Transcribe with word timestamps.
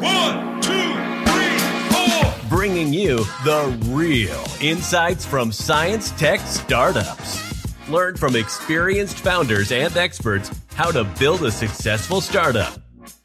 One, 0.00 0.60
two, 0.60 0.94
three, 1.26 1.58
four. 1.90 2.48
bringing 2.48 2.92
you 2.92 3.18
the 3.44 3.76
real 3.88 4.44
insights 4.60 5.24
from 5.26 5.50
science 5.50 6.12
tech 6.12 6.40
startups. 6.40 7.88
Learn 7.88 8.16
from 8.16 8.36
experienced 8.36 9.18
founders 9.18 9.72
and 9.72 9.96
experts 9.96 10.50
how 10.74 10.90
to 10.92 11.04
build 11.18 11.42
a 11.42 11.50
successful 11.50 12.20
startup. 12.20 12.74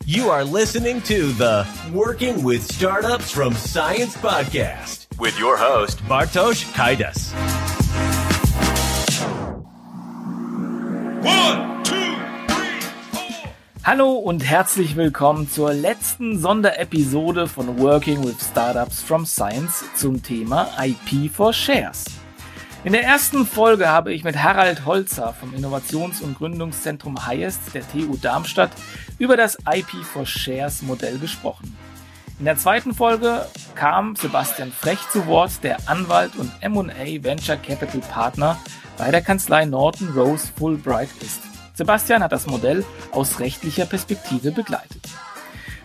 You 0.05 0.29
are 0.29 0.44
listening 0.44 1.01
to 1.04 1.32
the 1.34 1.68
Working 1.94 2.44
with 2.44 2.64
Startups 2.64 3.30
from 3.30 3.54
Science 3.54 4.16
podcast 4.18 5.05
with 5.20 5.38
your 5.38 5.58
host, 5.58 6.00
Bartosz 6.05 6.64
Kaidas. 6.74 7.32
One, 11.24 11.38
two, 11.38 11.54
three, 11.54 11.64
four. 11.64 11.73
Hallo 13.86 14.13
und 14.13 14.45
herzlich 14.45 14.95
willkommen 14.95 15.49
zur 15.49 15.73
letzten 15.73 16.39
Sonderepisode 16.39 17.48
von 17.48 17.80
Working 17.80 18.23
with 18.23 18.38
Startups 18.39 19.02
from 19.02 19.25
Science 19.25 19.84
zum 19.94 20.23
Thema 20.23 20.70
IP 20.81 21.30
for 21.30 21.52
Shares. 21.52 22.05
In 22.85 22.94
der 22.94 23.03
ersten 23.03 23.45
Folge 23.45 23.89
habe 23.89 24.13
ich 24.13 24.23
mit 24.23 24.41
Harald 24.41 24.85
Holzer 24.85 25.34
vom 25.34 25.53
Innovations- 25.53 26.22
und 26.22 26.38
Gründungszentrum 26.38 27.25
Highest 27.25 27.73
der 27.73 27.85
TU 27.85 28.16
Darmstadt 28.16 28.72
über 29.20 29.35
das 29.35 29.58
IP 29.70 29.91
for 30.05 30.25
Shares 30.25 30.81
Modell 30.81 31.20
gesprochen. 31.20 31.75
In 32.39 32.45
der 32.45 32.55
zweiten 32.55 32.94
Folge 32.94 33.45
kam 33.75 34.16
Sebastian 34.16 34.72
Frech 34.72 35.00
zu 35.11 35.27
Wort, 35.27 35.61
der 35.61 35.89
Anwalt 35.89 36.38
und 36.38 36.53
M&A 36.61 37.22
Venture 37.22 37.58
Capital 37.58 38.00
Partner 38.00 38.58
bei 38.97 39.11
der 39.11 39.22
Kanzlei 39.22 39.66
Norton 39.66 40.08
Rose 40.16 40.47
Fulbright 40.55 41.09
ist. 41.20 41.52
Sebastian 41.73 42.23
hat 42.23 42.32
das 42.32 42.48
Modell 42.48 42.86
aus 43.12 43.40
rechtlicher 43.40 43.86
Perspektive 43.86 44.52
begleitet. 44.52 45.09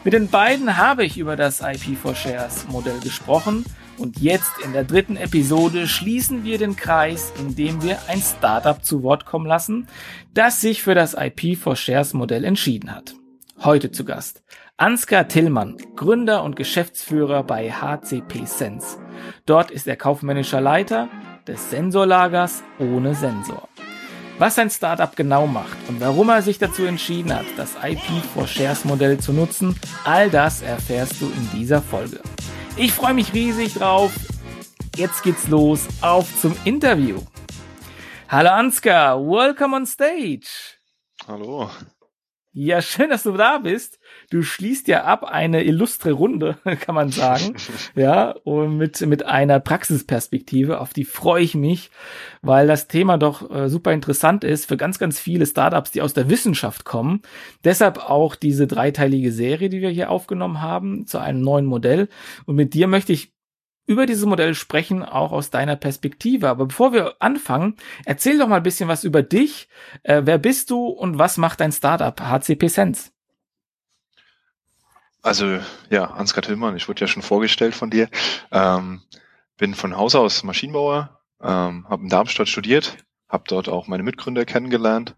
Mit 0.04 0.12
den 0.12 0.28
beiden 0.28 0.76
habe 0.76 1.04
ich 1.04 1.18
über 1.18 1.34
das 1.34 1.60
IP 1.60 1.96
for 1.96 2.14
Shares 2.14 2.66
Modell 2.68 3.00
gesprochen 3.00 3.64
und 3.98 4.20
jetzt 4.20 4.52
in 4.64 4.72
der 4.72 4.84
dritten 4.84 5.16
Episode 5.16 5.88
schließen 5.88 6.44
wir 6.44 6.58
den 6.58 6.76
Kreis, 6.76 7.32
indem 7.38 7.82
wir 7.82 7.98
ein 8.08 8.20
Startup 8.20 8.84
zu 8.84 9.02
Wort 9.02 9.24
kommen 9.24 9.46
lassen, 9.46 9.88
das 10.34 10.60
sich 10.60 10.82
für 10.82 10.94
das 10.94 11.14
IP 11.14 11.58
for 11.58 11.74
Shares 11.74 12.14
Modell 12.14 12.44
entschieden 12.44 12.94
hat. 12.94 13.14
Heute 13.60 13.90
zu 13.90 14.04
Gast 14.04 14.42
Ansgar 14.76 15.26
Tillmann, 15.26 15.76
Gründer 15.96 16.44
und 16.44 16.54
Geschäftsführer 16.54 17.42
bei 17.42 17.72
HCP 17.72 18.44
Sense. 18.44 18.98
Dort 19.44 19.72
ist 19.72 19.88
er 19.88 19.96
kaufmännischer 19.96 20.60
Leiter 20.60 21.08
des 21.48 21.70
Sensorlagers 21.70 22.62
ohne 22.78 23.16
Sensor. 23.16 23.67
Was 24.38 24.54
sein 24.54 24.70
Startup 24.70 25.16
genau 25.16 25.48
macht 25.48 25.76
und 25.88 26.00
warum 26.00 26.28
er 26.28 26.42
sich 26.42 26.58
dazu 26.58 26.84
entschieden 26.84 27.34
hat, 27.34 27.46
das 27.56 27.74
IP 27.82 28.22
for 28.32 28.46
Shares 28.46 28.84
Modell 28.84 29.18
zu 29.18 29.32
nutzen, 29.32 29.74
all 30.04 30.30
das 30.30 30.62
erfährst 30.62 31.20
du 31.20 31.26
in 31.26 31.50
dieser 31.58 31.82
Folge. 31.82 32.20
Ich 32.76 32.92
freue 32.92 33.14
mich 33.14 33.34
riesig 33.34 33.74
drauf. 33.74 34.12
Jetzt 34.94 35.24
geht's 35.24 35.48
los. 35.48 35.88
Auf 36.02 36.28
zum 36.40 36.56
Interview. 36.64 37.20
Hallo 38.28 38.50
Ansgar, 38.50 39.18
welcome 39.20 39.74
on 39.74 39.84
stage. 39.84 40.46
Hallo. 41.26 41.68
Ja, 42.52 42.80
schön, 42.80 43.10
dass 43.10 43.24
du 43.24 43.32
da 43.32 43.58
bist. 43.58 43.97
Du 44.30 44.42
schließt 44.42 44.88
ja 44.88 45.04
ab 45.04 45.24
eine 45.24 45.64
illustre 45.64 46.12
Runde, 46.12 46.58
kann 46.80 46.94
man 46.94 47.10
sagen. 47.10 47.54
ja, 47.94 48.32
und 48.44 48.76
mit, 48.76 49.00
mit 49.00 49.24
einer 49.24 49.58
Praxisperspektive, 49.58 50.80
auf 50.80 50.92
die 50.92 51.04
freue 51.04 51.42
ich 51.42 51.54
mich, 51.54 51.90
weil 52.42 52.66
das 52.66 52.88
Thema 52.88 53.16
doch 53.16 53.50
äh, 53.50 53.70
super 53.70 53.92
interessant 53.92 54.44
ist 54.44 54.66
für 54.66 54.76
ganz, 54.76 54.98
ganz 54.98 55.18
viele 55.18 55.46
Startups, 55.46 55.92
die 55.92 56.02
aus 56.02 56.12
der 56.12 56.28
Wissenschaft 56.28 56.84
kommen. 56.84 57.22
Deshalb 57.64 57.98
auch 57.98 58.34
diese 58.34 58.66
dreiteilige 58.66 59.32
Serie, 59.32 59.70
die 59.70 59.80
wir 59.80 59.90
hier 59.90 60.10
aufgenommen 60.10 60.60
haben, 60.60 61.06
zu 61.06 61.18
einem 61.18 61.40
neuen 61.40 61.64
Modell. 61.64 62.08
Und 62.44 62.56
mit 62.56 62.74
dir 62.74 62.86
möchte 62.86 63.14
ich 63.14 63.32
über 63.86 64.04
dieses 64.04 64.26
Modell 64.26 64.54
sprechen, 64.54 65.02
auch 65.02 65.32
aus 65.32 65.48
deiner 65.48 65.74
Perspektive. 65.74 66.50
Aber 66.50 66.66
bevor 66.66 66.92
wir 66.92 67.14
anfangen, 67.20 67.76
erzähl 68.04 68.38
doch 68.38 68.46
mal 68.46 68.58
ein 68.58 68.62
bisschen 68.62 68.88
was 68.88 69.04
über 69.04 69.22
dich. 69.22 69.68
Äh, 70.02 70.22
wer 70.26 70.36
bist 70.36 70.68
du 70.70 70.86
und 70.86 71.18
was 71.18 71.38
macht 71.38 71.60
dein 71.60 71.72
Startup 71.72 72.20
HCP 72.20 72.68
Sense? 72.68 73.10
Also 75.22 75.58
ja, 75.90 76.04
Ansgar 76.04 76.42
Tillmann, 76.42 76.76
ich 76.76 76.88
wurde 76.88 77.00
ja 77.00 77.08
schon 77.08 77.22
vorgestellt 77.22 77.74
von 77.74 77.90
dir. 77.90 78.08
Ähm, 78.52 79.02
bin 79.56 79.74
von 79.74 79.96
Haus 79.96 80.14
aus 80.14 80.44
Maschinenbauer, 80.44 81.20
ähm, 81.42 81.88
habe 81.88 82.04
in 82.04 82.08
Darmstadt 82.08 82.48
studiert, 82.48 82.96
habe 83.28 83.44
dort 83.48 83.68
auch 83.68 83.88
meine 83.88 84.04
Mitgründer 84.04 84.44
kennengelernt, 84.44 85.16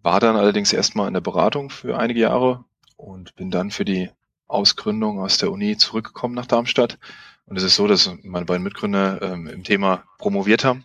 war 0.00 0.20
dann 0.20 0.36
allerdings 0.36 0.72
erstmal 0.72 1.08
in 1.08 1.14
der 1.14 1.20
Beratung 1.20 1.70
für 1.70 1.98
einige 1.98 2.20
Jahre 2.20 2.64
und 2.96 3.34
bin 3.34 3.50
dann 3.50 3.70
für 3.70 3.84
die 3.84 4.10
Ausgründung 4.46 5.18
aus 5.18 5.38
der 5.38 5.50
Uni 5.50 5.76
zurückgekommen 5.76 6.34
nach 6.34 6.46
Darmstadt. 6.46 6.98
Und 7.46 7.56
es 7.56 7.64
ist 7.64 7.74
so, 7.74 7.88
dass 7.88 8.10
meine 8.22 8.46
beiden 8.46 8.62
Mitgründer 8.62 9.20
ähm, 9.22 9.48
im 9.48 9.64
Thema 9.64 10.04
promoviert 10.18 10.64
haben 10.64 10.84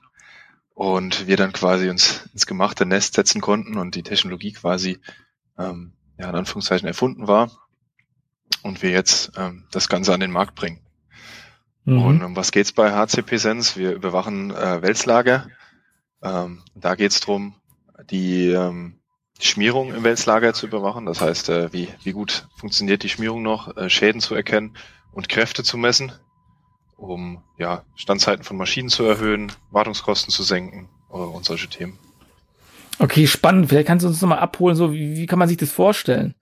und 0.73 1.28
wir 1.28 1.38
dann 1.38 1.53
quasi 1.53 1.90
uns 1.90 2.28
ins 2.34 2.47
gemachte 2.47 2.85
Nest 2.88 3.13
setzen 3.13 3.41
konnten 3.41 3.78
und 3.78 3.94
die 3.94 4.03
Technologie 4.03 4.53
quasi 4.53 5.00
ähm, 5.59 5.94
ja, 6.17 6.29
in 6.29 6.35
Anführungszeichen 6.35 6.88
erfunden 6.88 7.28
war 7.28 7.66
und 8.67 8.83
wir 8.83 8.91
jetzt 8.91 9.31
ähm, 9.38 9.63
das 9.72 9.89
Ganze 9.89 10.13
an 10.13 10.19
den 10.19 10.31
Markt 10.31 10.55
bringen. 10.55 10.79
Mhm. 11.85 12.01
Und 12.01 12.23
um 12.23 12.35
was 12.35 12.51
geht's 12.51 12.72
bei 12.72 12.91
HCP 12.91 13.38
Sense? 13.38 13.79
Wir 13.79 13.94
überwachen 13.94 14.51
äh, 14.51 14.81
Wälzlager. 14.81 15.47
Ähm, 16.22 16.61
da 16.75 16.95
geht's 16.95 17.22
drum, 17.22 17.55
die, 18.09 18.50
ähm, 18.50 19.00
die 19.39 19.45
Schmierung 19.45 19.94
im 19.94 20.03
Wälzlager 20.03 20.53
zu 20.53 20.67
überwachen. 20.67 21.05
Das 21.05 21.22
heißt, 21.22 21.50
äh, 21.50 21.73
wie, 21.73 21.88
wie 22.03 22.11
gut 22.11 22.47
funktioniert 22.57 23.03
die 23.03 23.09
Schmierung 23.09 23.41
noch, 23.41 23.75
äh, 23.78 23.89
Schäden 23.89 24.22
zu 24.22 24.35
erkennen 24.35 24.75
und 25.13 25.29
Kräfte 25.29 25.63
zu 25.63 25.78
messen, 25.78 26.11
um 26.97 27.44
ja, 27.57 27.84
Standzeiten 27.95 28.44
von 28.44 28.57
Maschinen 28.57 28.89
zu 28.89 29.03
erhöhen, 29.03 29.51
Wartungskosten 29.72 30.31
zu 30.31 30.44
senken 30.44 30.89
äh, 31.09 31.13
und 31.13 31.45
solche 31.45 31.69
Themen. 31.69 31.97
Okay, 32.99 33.28
spannend. 33.28 33.69
Vielleicht 33.69 33.88
kannst 33.88 34.03
du 34.03 34.09
uns 34.09 34.22
nochmal 34.22 34.39
abholen, 34.39 34.75
so 34.75 34.91
wie, 34.91 35.16
wie 35.16 35.25
kann 35.28 35.39
man 35.39 35.47
sich 35.47 35.57
das 35.57 35.72
vorstellen? 35.72 36.35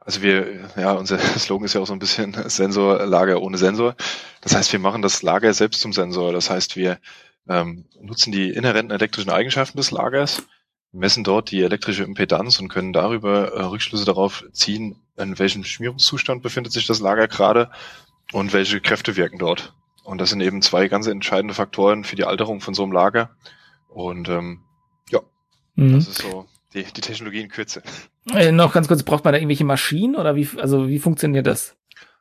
Also 0.00 0.22
wir, 0.22 0.70
ja, 0.76 0.92
unser 0.92 1.18
Slogan 1.38 1.66
ist 1.66 1.74
ja 1.74 1.80
auch 1.80 1.86
so 1.86 1.92
ein 1.92 1.98
bisschen 1.98 2.32
Sensorlager 2.48 3.40
ohne 3.42 3.58
Sensor. 3.58 3.94
Das 4.40 4.54
heißt, 4.54 4.72
wir 4.72 4.80
machen 4.80 5.02
das 5.02 5.22
Lager 5.22 5.52
selbst 5.54 5.80
zum 5.80 5.92
Sensor. 5.92 6.32
Das 6.32 6.50
heißt, 6.50 6.76
wir 6.76 6.98
ähm, 7.48 7.84
nutzen 8.00 8.32
die 8.32 8.50
inhärenten 8.50 8.90
elektrischen 8.90 9.30
Eigenschaften 9.30 9.76
des 9.76 9.90
Lagers, 9.90 10.42
messen 10.92 11.24
dort 11.24 11.50
die 11.50 11.62
elektrische 11.62 12.04
Impedanz 12.04 12.58
und 12.60 12.68
können 12.68 12.92
darüber 12.92 13.52
äh, 13.52 13.62
Rückschlüsse 13.62 14.04
darauf 14.04 14.44
ziehen, 14.52 14.96
in 15.16 15.38
welchem 15.38 15.64
Schmierungszustand 15.64 16.42
befindet 16.42 16.72
sich 16.72 16.86
das 16.86 17.00
Lager 17.00 17.28
gerade 17.28 17.70
und 18.32 18.52
welche 18.52 18.80
Kräfte 18.80 19.16
wirken 19.16 19.38
dort. 19.38 19.74
Und 20.02 20.20
das 20.20 20.30
sind 20.30 20.40
eben 20.40 20.62
zwei 20.62 20.88
ganz 20.88 21.06
entscheidende 21.06 21.54
Faktoren 21.54 22.04
für 22.04 22.16
die 22.16 22.24
Alterung 22.24 22.60
von 22.60 22.74
so 22.74 22.82
einem 22.82 22.92
Lager. 22.92 23.30
Und 23.88 24.28
ähm, 24.28 24.62
ja, 25.10 25.20
Mhm. 25.80 25.94
das 25.94 26.08
ist 26.08 26.18
so 26.18 26.46
die, 26.74 26.84
die 26.84 27.00
Technologie 27.00 27.40
in 27.40 27.48
Kürze. 27.48 27.82
Äh, 28.32 28.52
noch 28.52 28.72
ganz 28.72 28.88
kurz, 28.88 29.02
braucht 29.02 29.24
man 29.24 29.32
da 29.32 29.38
irgendwelche 29.38 29.64
Maschinen 29.64 30.16
oder 30.16 30.36
wie, 30.36 30.48
also 30.58 30.88
wie 30.88 30.98
funktioniert 30.98 31.46
das? 31.46 31.76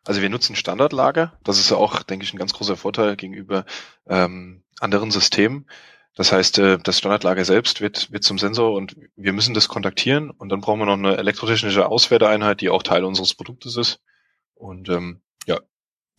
Also 0.05 0.21
wir 0.21 0.29
nutzen 0.29 0.55
Standardlager. 0.55 1.33
Das 1.43 1.59
ist 1.59 1.69
ja 1.69 1.77
auch, 1.77 2.03
denke 2.03 2.23
ich, 2.23 2.33
ein 2.33 2.39
ganz 2.39 2.53
großer 2.53 2.77
Vorteil 2.77 3.15
gegenüber 3.15 3.65
ähm, 4.07 4.63
anderen 4.79 5.11
Systemen. 5.11 5.67
Das 6.15 6.31
heißt, 6.31 6.59
äh, 6.59 6.77
das 6.79 6.97
Standardlager 6.97 7.45
selbst 7.45 7.81
wird, 7.81 8.11
wird 8.11 8.23
zum 8.23 8.37
Sensor 8.39 8.73
und 8.73 8.95
wir 9.15 9.33
müssen 9.33 9.53
das 9.53 9.67
kontaktieren 9.67 10.31
und 10.31 10.49
dann 10.49 10.61
brauchen 10.61 10.79
wir 10.79 10.85
noch 10.85 10.93
eine 10.93 11.17
elektrotechnische 11.17 11.87
Auswerteeinheit, 11.87 12.61
die 12.61 12.69
auch 12.69 12.83
Teil 12.83 13.03
unseres 13.03 13.33
Produktes 13.33 13.77
ist. 13.77 14.01
Und 14.55 14.89
ähm, 14.89 15.21
ja, 15.45 15.59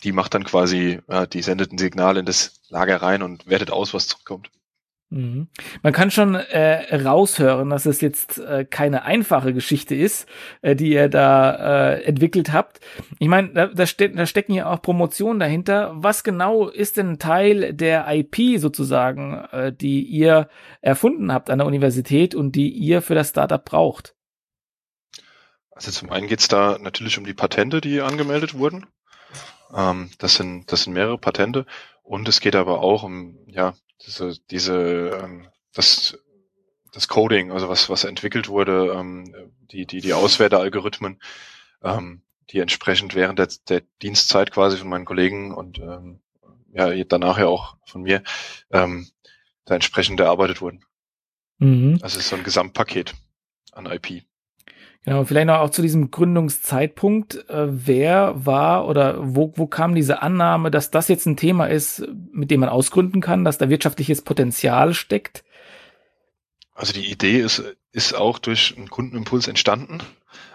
die 0.03 0.13
macht 0.13 0.35
dann 0.35 0.45
quasi, 0.45 1.01
äh, 1.09 1.27
die 1.27 1.43
sendet 1.43 1.73
ein 1.73 1.79
Signal 1.79 2.17
in 2.17 2.27
das 2.27 2.61
Lager 2.69 3.03
rein 3.03 3.23
und 3.23 3.47
wertet 3.47 3.71
aus, 3.71 3.93
was 3.93 4.09
zurückkommt. 4.09 4.51
Mhm. 5.11 5.49
Man 5.83 5.93
kann 5.93 6.13
schon 6.13 6.37
äh, 6.37 6.95
raushören, 6.95 7.71
dass 7.71 7.85
es 7.85 8.01
jetzt 8.01 8.39
äh, 8.39 8.65
keine 8.65 9.03
einfache 9.03 9.53
Geschichte 9.53 9.97
ist, 9.97 10.29
äh, 10.63 10.77
die 10.77 10.93
ihr 10.93 11.09
da 11.09 11.95
äh, 11.95 12.03
entwickelt 12.05 12.53
habt. 12.53 12.79
Ich 13.19 13.27
meine, 13.27 13.49
da, 13.53 13.67
da, 13.67 13.87
ste 13.87 14.11
da 14.11 14.25
stecken 14.25 14.55
ja 14.55 14.71
auch 14.71 14.81
Promotionen 14.81 15.41
dahinter. 15.41 15.91
Was 15.95 16.23
genau 16.23 16.69
ist 16.69 16.97
denn 16.97 17.19
Teil 17.19 17.75
der 17.75 18.07
IP 18.09 18.61
sozusagen, 18.61 19.35
äh, 19.51 19.73
die 19.73 20.03
ihr 20.03 20.49
erfunden 20.81 21.33
habt 21.33 21.51
an 21.51 21.59
der 21.59 21.67
Universität 21.67 22.37
und 22.37 22.53
die 22.53 22.71
ihr 22.71 23.03
für 23.03 23.17
das 23.17 23.31
Startup 23.31 23.65
braucht? 23.65 24.15
Also 25.73 25.91
zum 25.91 26.11
einen 26.11 26.29
geht's 26.29 26.47
da 26.47 26.79
natürlich 26.79 27.19
um 27.19 27.25
die 27.25 27.35
Patente, 27.35 27.81
die 27.81 28.01
angemeldet 28.01 28.55
wurden. 28.55 28.87
Ähm, 29.75 30.11
das 30.19 30.37
sind 30.37 30.71
das 30.71 30.85
sind 30.85 30.93
mehrere 30.93 31.19
Patente 31.19 31.67
und 32.05 32.29
es 32.29 32.41
geht 32.41 32.55
aber 32.55 32.81
auch 32.81 33.03
um 33.03 33.37
ja 33.47 33.75
diese 34.07 34.39
diese 34.51 35.21
ähm, 35.23 35.49
das 35.73 36.19
das 36.93 37.09
Coding, 37.09 37.53
also 37.53 37.69
was 37.69 37.89
was 37.89 38.05
entwickelt 38.05 38.49
wurde, 38.49 38.95
ähm, 38.97 39.53
die 39.71 39.87
die 39.87 40.01
die 40.01 40.15
Auswertealgorithmen, 40.15 41.21
ähm, 41.83 42.23
die 42.51 42.59
entsprechend 42.59 43.15
während 43.15 43.39
der, 43.39 43.49
der 43.69 43.83
Dienstzeit 44.03 44.51
quasi 44.51 44.77
von 44.77 44.89
meinen 44.89 45.05
Kollegen 45.05 45.55
und 45.55 45.79
ähm, 45.79 46.21
ja 46.73 46.93
danach 47.05 47.39
ja 47.39 47.47
auch 47.47 47.77
von 47.85 48.03
mir 48.03 48.23
ähm, 48.71 49.09
da 49.65 49.75
entsprechend 49.75 50.21
erarbeitet 50.21 50.61
wurden. 50.61 50.85
Mhm. 51.59 51.99
Also 52.03 52.19
es 52.19 52.25
ist 52.25 52.29
so 52.31 52.37
ein 52.37 52.45
Gesamtpaket 52.45 53.15
an 53.73 53.87
IP. 53.87 54.25
Genau, 55.05 55.25
vielleicht 55.25 55.47
noch 55.47 55.61
auch 55.61 55.71
zu 55.71 55.81
diesem 55.81 56.11
Gründungszeitpunkt. 56.11 57.49
Äh, 57.49 57.67
wer 57.87 58.45
war 58.45 58.87
oder 58.87 59.17
wo, 59.35 59.53
wo 59.57 59.67
kam 59.67 59.95
diese 59.95 60.21
Annahme, 60.21 60.71
dass 60.71 60.91
das 60.91 61.09
jetzt 61.09 61.27
ein 61.27 61.39
Thema 61.39 61.67
ist, 61.67 62.07
mit 62.33 62.51
dem 62.51 62.61
man 62.61 62.69
ausgründen 62.69 63.23
kann, 63.23 63.45
dass 63.45 63.57
da 63.57 63.71
wirtschaftliches 63.71 64.23
Potenzial 64.23 64.93
steckt? 64.93 65.43
Also 66.75 66.93
die 66.93 67.11
Idee 67.11 67.41
ist, 67.41 67.63
ist 67.93 68.15
auch 68.15 68.39
durch 68.39 68.77
einen 68.77 68.91
Kundenimpuls 68.91 69.49
entstanden. 69.49 70.03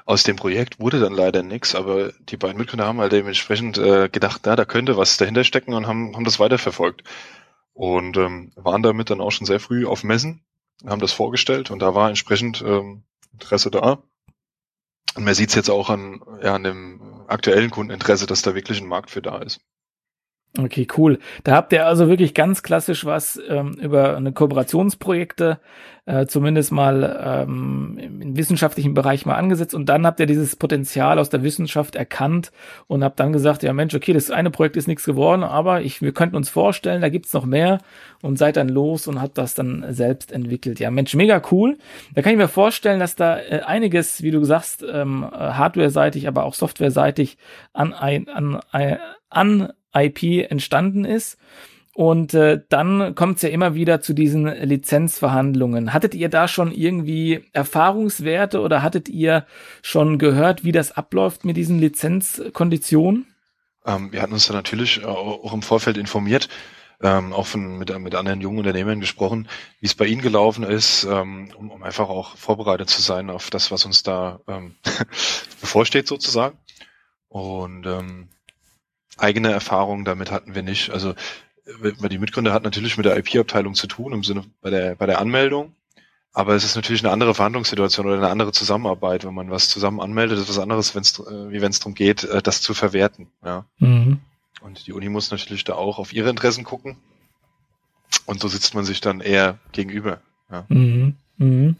Aus 0.05 0.23
dem 0.23 0.35
Projekt 0.35 0.79
wurde 0.79 0.99
dann 0.99 1.13
leider 1.13 1.41
nichts, 1.41 1.73
aber 1.73 2.13
die 2.29 2.37
beiden 2.37 2.57
Mitgründer 2.57 2.85
haben 2.85 2.99
halt 2.99 3.11
dementsprechend 3.11 3.79
äh, 3.79 4.09
gedacht, 4.09 4.41
na, 4.45 4.55
da 4.55 4.65
könnte 4.65 4.95
was 4.95 5.17
dahinter 5.17 5.43
stecken 5.43 5.73
und 5.73 5.87
haben, 5.87 6.15
haben 6.15 6.23
das 6.23 6.39
weiterverfolgt. 6.39 7.03
Und 7.73 8.15
ähm, 8.15 8.51
waren 8.55 8.83
damit 8.83 9.09
dann 9.09 9.21
auch 9.21 9.31
schon 9.31 9.47
sehr 9.47 9.59
früh 9.59 9.85
auf 9.85 10.03
Messen, 10.03 10.41
haben 10.85 11.01
das 11.01 11.11
vorgestellt 11.11 11.71
und 11.71 11.79
da 11.79 11.93
war 11.95 12.09
entsprechend 12.09 12.63
ähm, 12.65 13.03
Interesse 13.33 13.69
da. 13.71 14.01
Und 15.15 15.23
man 15.23 15.33
sieht 15.33 15.49
es 15.49 15.55
jetzt 15.55 15.69
auch 15.69 15.89
an, 15.89 16.21
ja, 16.41 16.55
an 16.55 16.63
dem 16.63 17.23
aktuellen 17.27 17.71
Kundeninteresse, 17.71 18.25
dass 18.27 18.41
da 18.41 18.53
wirklich 18.53 18.81
ein 18.81 18.87
Markt 18.87 19.09
für 19.09 19.21
da 19.21 19.39
ist. 19.39 19.61
Okay, 20.57 20.87
cool. 20.97 21.19
Da 21.43 21.53
habt 21.53 21.73
ihr 21.73 21.85
also 21.85 22.07
wirklich 22.07 22.33
ganz 22.33 22.63
klassisch 22.63 23.05
was 23.05 23.39
ähm, 23.49 23.73
über 23.73 24.15
eine 24.15 24.31
Kooperationsprojekte 24.31 25.59
äh, 26.05 26.27
zumindest 26.27 26.71
mal 26.71 27.45
ähm, 27.47 27.97
im 27.97 28.37
wissenschaftlichen 28.37 28.93
Bereich 28.93 29.25
mal 29.25 29.35
angesetzt 29.35 29.73
und 29.73 29.87
dann 29.89 30.05
habt 30.05 30.19
ihr 30.19 30.27
dieses 30.27 30.55
Potenzial 30.55 31.17
aus 31.17 31.29
der 31.29 31.43
Wissenschaft 31.43 31.95
erkannt 31.95 32.51
und 32.87 33.03
habt 33.03 33.19
dann 33.19 33.33
gesagt, 33.33 33.63
ja 33.63 33.73
Mensch, 33.73 33.95
okay, 33.95 34.13
das 34.13 34.29
eine 34.29 34.51
Projekt 34.51 34.77
ist 34.77 34.87
nichts 34.87 35.03
geworden, 35.03 35.43
aber 35.43 35.81
ich, 35.81 36.01
wir 36.01 36.13
könnten 36.13 36.35
uns 36.35 36.49
vorstellen, 36.49 37.01
da 37.01 37.09
gibt's 37.09 37.33
noch 37.33 37.45
mehr 37.45 37.79
und 38.21 38.37
seid 38.37 38.57
dann 38.57 38.69
los 38.69 39.07
und 39.07 39.19
habt 39.21 39.37
das 39.37 39.55
dann 39.55 39.83
selbst 39.89 40.31
entwickelt. 40.31 40.79
Ja, 40.79 40.91
Mensch, 40.91 41.15
mega 41.15 41.41
cool. 41.51 41.77
Da 42.13 42.21
kann 42.21 42.33
ich 42.33 42.37
mir 42.37 42.47
vorstellen, 42.47 42.99
dass 42.99 43.15
da 43.15 43.39
äh, 43.39 43.61
einiges, 43.65 44.21
wie 44.21 44.31
du 44.31 44.43
sagst, 44.43 44.85
ähm, 44.87 45.25
hardware-seitig, 45.25 46.27
aber 46.27 46.43
auch 46.43 46.53
software-seitig 46.53 47.37
an, 47.73 47.93
ein, 47.93 48.29
an, 48.29 48.59
an 49.29 49.73
IP 49.95 50.49
entstanden 50.49 51.05
ist. 51.05 51.37
Und 51.95 52.33
äh, 52.33 52.59
dann 52.67 53.15
kommt 53.15 53.37
es 53.37 53.43
ja 53.43 53.49
immer 53.49 53.73
wieder 53.73 54.01
zu 54.01 54.13
diesen 54.13 54.47
Lizenzverhandlungen. 54.47 55.93
Hattet 55.93 56.13
ihr 56.13 56.27
da 56.27 56.49
schon 56.49 56.73
irgendwie 56.73 57.45
Erfahrungswerte 57.53 58.59
oder 58.59 58.83
hattet 58.83 59.07
ihr 59.07 59.45
schon 59.81 60.17
gehört, 60.17 60.65
wie 60.65 60.73
das 60.73 60.91
abläuft 60.91 61.45
mit 61.45 61.55
diesen 61.55 61.79
Lizenzkonditionen? 61.79 63.27
Ähm, 63.85 64.11
wir 64.11 64.21
hatten 64.21 64.33
uns 64.33 64.47
da 64.47 64.53
natürlich 64.53 65.05
auch 65.05 65.53
im 65.53 65.61
Vorfeld 65.61 65.95
informiert, 65.95 66.49
ähm, 67.01 67.31
auch 67.31 67.47
von, 67.47 67.77
mit, 67.77 67.97
mit 67.97 68.13
anderen 68.13 68.41
jungen 68.41 68.57
Unternehmern 68.57 68.99
gesprochen, 68.99 69.47
wie 69.79 69.85
es 69.85 69.95
bei 69.95 70.05
ihnen 70.05 70.21
gelaufen 70.21 70.65
ist, 70.65 71.05
ähm, 71.05 71.49
um, 71.57 71.71
um 71.71 71.81
einfach 71.81 72.09
auch 72.09 72.35
vorbereitet 72.35 72.89
zu 72.89 73.01
sein 73.01 73.29
auf 73.29 73.49
das, 73.49 73.71
was 73.71 73.85
uns 73.85 74.03
da 74.03 74.41
ähm, 74.49 74.75
bevorsteht 75.61 76.07
sozusagen. 76.07 76.57
Und 77.29 77.85
ähm, 77.85 78.27
eigene 79.17 79.51
Erfahrungen 79.51 80.05
damit 80.05 80.31
hatten 80.31 80.55
wir 80.55 80.63
nicht. 80.63 80.91
Also 80.91 81.13
weil 81.79 82.09
die 82.09 82.19
Mitgründer 82.19 82.53
hat 82.53 82.63
natürlich 82.63 82.97
mit 82.97 83.05
der 83.05 83.17
IP-Abteilung 83.17 83.73
zu 83.73 83.87
tun 83.87 84.13
im 84.13 84.23
Sinne 84.23 84.43
bei 84.61 84.69
der 84.69 84.95
bei 84.95 85.05
der 85.05 85.19
Anmeldung. 85.19 85.73
Aber 86.35 86.53
es 86.53 86.65
ist 86.65 86.75
natürlich 86.75 87.01
eine 87.01 87.13
andere 87.13 87.33
Verhandlungssituation 87.33 88.05
oder 88.05 88.17
eine 88.17 88.27
andere 88.27 88.51
Zusammenarbeit, 88.51 89.23
wenn 89.23 89.33
man 89.33 89.51
was 89.51 89.69
zusammen 89.69 90.01
anmeldet, 90.01 90.37
ist 90.37 90.49
was 90.49 90.59
anderes, 90.59 90.93
wenn's, 90.93 91.17
äh, 91.17 91.49
wie 91.49 91.61
wenn 91.61 91.71
es 91.71 91.79
darum 91.79 91.95
geht, 91.95 92.25
äh, 92.25 92.41
das 92.41 92.61
zu 92.61 92.73
verwerten. 92.73 93.27
Ja. 93.43 93.63
Mhm. 93.79 94.19
Und 94.59 94.85
die 94.85 94.91
Uni 94.91 95.07
muss 95.07 95.31
natürlich 95.31 95.63
da 95.63 95.75
auch 95.75 95.97
auf 95.97 96.11
ihre 96.11 96.29
Interessen 96.29 96.65
gucken. 96.65 96.97
Und 98.25 98.41
so 98.41 98.49
sitzt 98.49 98.75
man 98.75 98.83
sich 98.83 98.99
dann 98.99 99.21
eher 99.21 99.59
gegenüber. 99.71 100.19
Ja. 100.51 100.65
Mhm. 100.67 101.15
Mhm. 101.37 101.77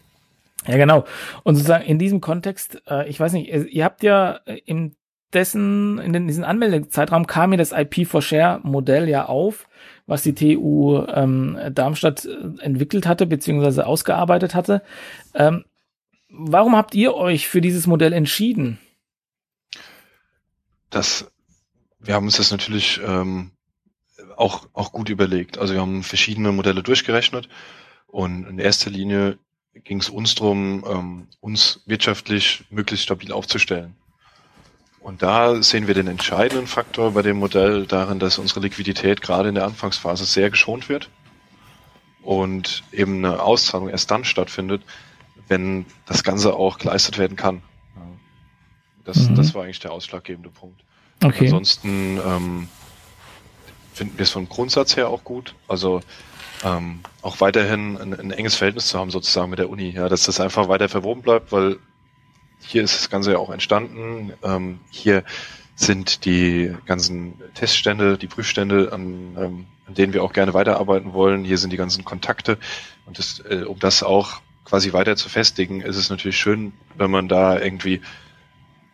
Ja, 0.66 0.78
genau. 0.78 1.06
Und 1.44 1.56
sozusagen 1.56 1.84
in 1.84 2.00
diesem 2.00 2.22
Kontext, 2.22 2.82
äh, 2.88 3.10
ich 3.10 3.20
weiß 3.20 3.34
nicht, 3.34 3.50
ihr 3.50 3.84
habt 3.84 4.04
ja 4.04 4.40
im 4.66 4.96
dessen, 5.36 6.00
in 6.00 6.28
diesem 6.28 6.44
Anmeldezeitraum 6.44 7.28
kam 7.28 7.52
mir 7.52 7.58
das 7.58 7.72
IP 7.72 8.08
for 8.08 8.22
Share 8.22 8.60
Modell 8.64 9.08
ja 9.10 9.26
auf, 9.26 9.68
was 10.08 10.24
die 10.24 10.34
TU 10.34 11.06
ähm, 11.08 11.60
Darmstadt 11.72 12.26
äh, 12.26 12.62
entwickelt 12.62 13.06
hatte, 13.06 13.26
beziehungsweise 13.26 13.86
ausgearbeitet 13.86 14.56
hatte. 14.56 14.82
Ähm, 15.34 15.66
warum 16.30 16.76
habt 16.76 16.96
ihr 16.96 17.14
euch 17.14 17.48
für 17.48 17.62
dieses 17.62 17.86
Modell 17.88 18.14
entschieden? 18.14 18.80
Das, 20.90 21.30
wir 22.00 22.14
haben 22.14 22.26
uns 22.26 22.38
das 22.38 22.52
natürlich 22.52 23.02
ähm, 23.06 23.52
auch, 24.38 24.68
auch 24.74 24.92
gut 24.92 25.10
überlegt. 25.10 25.58
Also 25.58 25.74
wir 25.74 25.82
haben 25.82 26.04
verschiedene 26.04 26.52
Modelle 26.52 26.82
durchgerechnet 26.82 27.50
und 28.08 28.48
in 28.48 28.60
erster 28.60 28.90
Linie 28.90 29.38
ging 29.84 30.00
es 30.00 30.10
uns 30.10 30.36
darum, 30.36 30.86
ähm, 30.88 31.28
uns 31.42 31.82
wirtschaftlich 31.86 32.64
möglichst 32.70 33.04
stabil 33.04 33.32
aufzustellen. 33.32 33.96
Und 35.06 35.22
da 35.22 35.62
sehen 35.62 35.86
wir 35.86 35.94
den 35.94 36.08
entscheidenden 36.08 36.66
Faktor 36.66 37.12
bei 37.12 37.22
dem 37.22 37.38
Modell 37.38 37.86
darin, 37.86 38.18
dass 38.18 38.40
unsere 38.40 38.62
Liquidität 38.62 39.22
gerade 39.22 39.50
in 39.50 39.54
der 39.54 39.66
Anfangsphase 39.66 40.26
sehr 40.26 40.50
geschont 40.50 40.90
wird 40.90 41.12
und 42.24 42.82
eben 42.92 43.24
eine 43.24 43.40
Auszahlung 43.40 43.88
erst 43.88 44.10
dann 44.10 44.26
stattfindet, 44.26 44.82
wenn 45.48 45.86
das 46.08 46.24
Ganze 46.24 46.56
auch 46.56 46.80
geleistet 46.80 47.20
werden 47.20 47.38
kann. 47.38 47.62
Das, 49.04 49.30
mhm. 49.30 49.36
das 49.36 49.54
war 49.54 49.66
eigentlich 49.66 49.80
der 49.80 49.92
ausschlaggebende 49.92 50.50
Punkt. 50.50 50.82
Okay. 51.24 51.46
Ansonsten 51.46 52.20
ähm, 52.26 52.68
finden 53.94 54.18
wir 54.18 54.24
es 54.24 54.32
vom 54.32 54.50
Grundsatz 54.50 54.98
her 54.98 55.10
auch 55.10 55.24
gut. 55.24 55.54
Also 55.68 56.02
ähm, 56.64 57.02
auch 57.22 57.42
weiterhin 57.42 57.96
ein, 57.98 58.20
ein, 58.20 58.32
enges 58.32 58.56
Verhältnis 58.56 58.88
zu 58.88 58.98
haben 58.98 59.12
sozusagen 59.12 59.52
mit 59.52 59.60
der 59.60 59.70
Uni, 59.70 59.92
ja, 59.92 60.10
dass 60.10 60.24
das 60.24 60.40
einfach 60.40 60.68
weiter 60.68 60.90
verwoben 60.90 61.22
bleibt, 61.22 61.52
weil 61.52 61.78
hier 62.60 62.84
ist 62.84 62.96
das 62.96 63.10
Ganze 63.10 63.34
ja 63.34 63.38
auch 63.38 63.50
entstanden. 63.50 64.34
Ähm, 64.44 64.80
hier 64.90 65.24
sind 65.76 66.26
die 66.26 66.74
ganzen 66.86 67.34
Teststände, 67.54 68.18
die 68.18 68.28
Prüfstände, 68.28 68.92
an, 68.94 69.36
ähm, 69.38 69.66
an 69.88 69.94
denen 69.94 70.14
wir 70.14 70.24
auch 70.24 70.34
gerne 70.34 70.54
weiterarbeiten 70.54 71.14
wollen. 71.14 71.44
Hier 71.44 71.58
sind 71.58 71.72
die 71.72 71.78
ganzen 71.78 72.06
Kontakte. 72.06 72.58
Und 73.06 73.20
das, 73.20 73.40
äh, 73.50 73.64
um 73.64 73.78
das 73.80 74.04
auch 74.04 74.42
quasi 74.64 74.94
weiter 74.94 75.16
zu 75.16 75.30
festigen, 75.30 75.82
ist 75.82 75.98
es 75.98 76.10
natürlich 76.10 76.38
schön, 76.38 76.74
wenn 76.98 77.12
man 77.12 77.28
da 77.28 77.60
irgendwie 77.60 78.02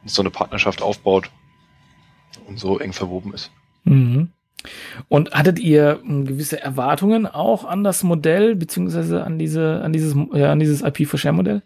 so 0.06 0.22
eine 0.22 0.32
Partnerschaft 0.32 0.82
aufbaut 0.82 1.30
und 2.48 2.60
so 2.60 2.80
eng 2.80 2.94
verwoben 2.94 3.34
ist. 3.34 3.52
Mhm. 3.84 4.30
Und 5.08 5.32
hattet 5.32 5.60
ihr 5.60 6.02
ähm, 6.04 6.26
gewisse 6.26 6.62
Erwartungen 6.62 7.26
auch 7.26 7.66
an 7.66 7.84
das 7.84 8.04
Modell, 8.04 8.56
beziehungsweise 8.56 9.24
an 9.24 9.40
diese, 9.40 9.82
an 9.84 9.94
dieses, 9.94 10.16
ja, 10.34 10.52
an 10.52 10.60
dieses 10.60 10.82
IP 10.82 11.08
for 11.08 11.20
Share 11.20 11.34
Modell? 11.34 11.64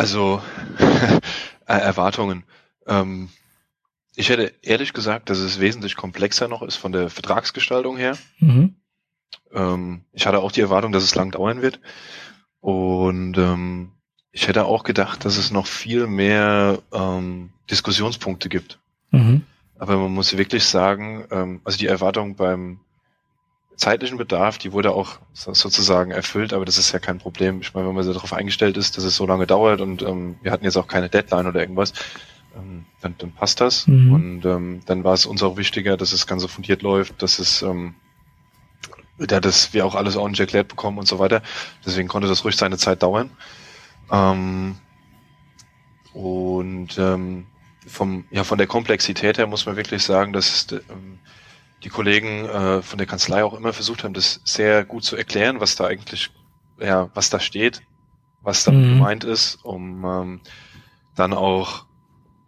Also 0.00 0.40
Erwartungen. 1.66 2.44
Ähm, 2.86 3.28
ich 4.16 4.30
hätte 4.30 4.54
ehrlich 4.62 4.94
gesagt, 4.94 5.28
dass 5.28 5.36
es 5.36 5.60
wesentlich 5.60 5.94
komplexer 5.94 6.48
noch 6.48 6.62
ist 6.62 6.76
von 6.76 6.92
der 6.92 7.10
Vertragsgestaltung 7.10 7.98
her. 7.98 8.16
Mhm. 8.38 8.76
Ähm, 9.52 10.00
ich 10.14 10.26
hatte 10.26 10.38
auch 10.38 10.52
die 10.52 10.62
Erwartung, 10.62 10.92
dass 10.92 11.04
es 11.04 11.14
lang 11.16 11.32
dauern 11.32 11.60
wird. 11.60 11.80
Und 12.60 13.36
ähm, 13.36 13.92
ich 14.32 14.48
hätte 14.48 14.64
auch 14.64 14.84
gedacht, 14.84 15.26
dass 15.26 15.36
es 15.36 15.50
noch 15.50 15.66
viel 15.66 16.06
mehr 16.06 16.78
ähm, 16.94 17.50
Diskussionspunkte 17.70 18.48
gibt. 18.48 18.78
Mhm. 19.10 19.42
Aber 19.78 19.98
man 19.98 20.14
muss 20.14 20.34
wirklich 20.38 20.64
sagen, 20.64 21.26
ähm, 21.30 21.60
also 21.64 21.76
die 21.76 21.88
Erwartung 21.88 22.36
beim 22.36 22.80
zeitlichen 23.80 24.18
Bedarf, 24.18 24.58
die 24.58 24.72
wurde 24.72 24.92
auch 24.92 25.18
sozusagen 25.32 26.10
erfüllt, 26.10 26.52
aber 26.52 26.66
das 26.66 26.76
ist 26.76 26.92
ja 26.92 26.98
kein 26.98 27.18
Problem. 27.18 27.60
Ich 27.62 27.72
meine, 27.72 27.88
wenn 27.88 27.94
man 27.94 28.04
so 28.04 28.12
darauf 28.12 28.34
eingestellt 28.34 28.76
ist, 28.76 28.96
dass 28.96 29.04
es 29.04 29.16
so 29.16 29.26
lange 29.26 29.46
dauert 29.46 29.80
und 29.80 30.02
ähm, 30.02 30.36
wir 30.42 30.52
hatten 30.52 30.64
jetzt 30.64 30.76
auch 30.76 30.86
keine 30.86 31.08
Deadline 31.08 31.46
oder 31.46 31.60
irgendwas, 31.60 31.94
ähm, 32.54 32.84
dann, 33.00 33.14
dann 33.16 33.32
passt 33.32 33.60
das. 33.62 33.86
Mhm. 33.86 34.12
Und 34.12 34.44
ähm, 34.44 34.80
dann 34.84 35.02
war 35.02 35.14
es 35.14 35.24
uns 35.24 35.42
auch 35.42 35.56
wichtiger, 35.56 35.96
dass 35.96 36.12
es 36.12 36.26
ganz 36.26 36.42
so 36.42 36.48
fundiert 36.48 36.82
läuft, 36.82 37.22
dass 37.22 37.38
es 37.38 37.62
ähm, 37.62 37.94
ja, 39.18 39.40
dass 39.40 39.72
wir 39.72 39.84
auch 39.86 39.94
alles 39.94 40.16
ordentlich 40.16 40.40
erklärt 40.40 40.68
bekommen 40.68 40.98
und 40.98 41.08
so 41.08 41.18
weiter. 41.18 41.42
Deswegen 41.84 42.08
konnte 42.08 42.28
das 42.28 42.44
ruhig 42.44 42.56
seine 42.56 42.76
Zeit 42.76 43.02
dauern. 43.02 43.30
Ähm, 44.12 44.76
und 46.12 46.98
ähm, 46.98 47.46
vom, 47.86 48.24
ja, 48.30 48.44
von 48.44 48.58
der 48.58 48.66
Komplexität 48.66 49.38
her 49.38 49.46
muss 49.46 49.64
man 49.66 49.76
wirklich 49.76 50.02
sagen, 50.02 50.32
dass 50.32 50.66
ähm, 50.72 51.18
die 51.82 51.88
Kollegen 51.88 52.44
äh, 52.46 52.82
von 52.82 52.98
der 52.98 53.06
Kanzlei 53.06 53.42
auch 53.44 53.54
immer 53.54 53.72
versucht 53.72 54.04
haben, 54.04 54.14
das 54.14 54.40
sehr 54.44 54.84
gut 54.84 55.04
zu 55.04 55.16
erklären, 55.16 55.60
was 55.60 55.76
da 55.76 55.86
eigentlich, 55.86 56.30
ja, 56.78 57.10
was 57.14 57.30
da 57.30 57.40
steht, 57.40 57.82
was 58.42 58.64
damit 58.64 58.86
mhm. 58.86 58.94
gemeint 58.94 59.24
ist, 59.24 59.56
um 59.64 60.04
ähm, 60.04 60.40
dann 61.14 61.32
auch 61.32 61.86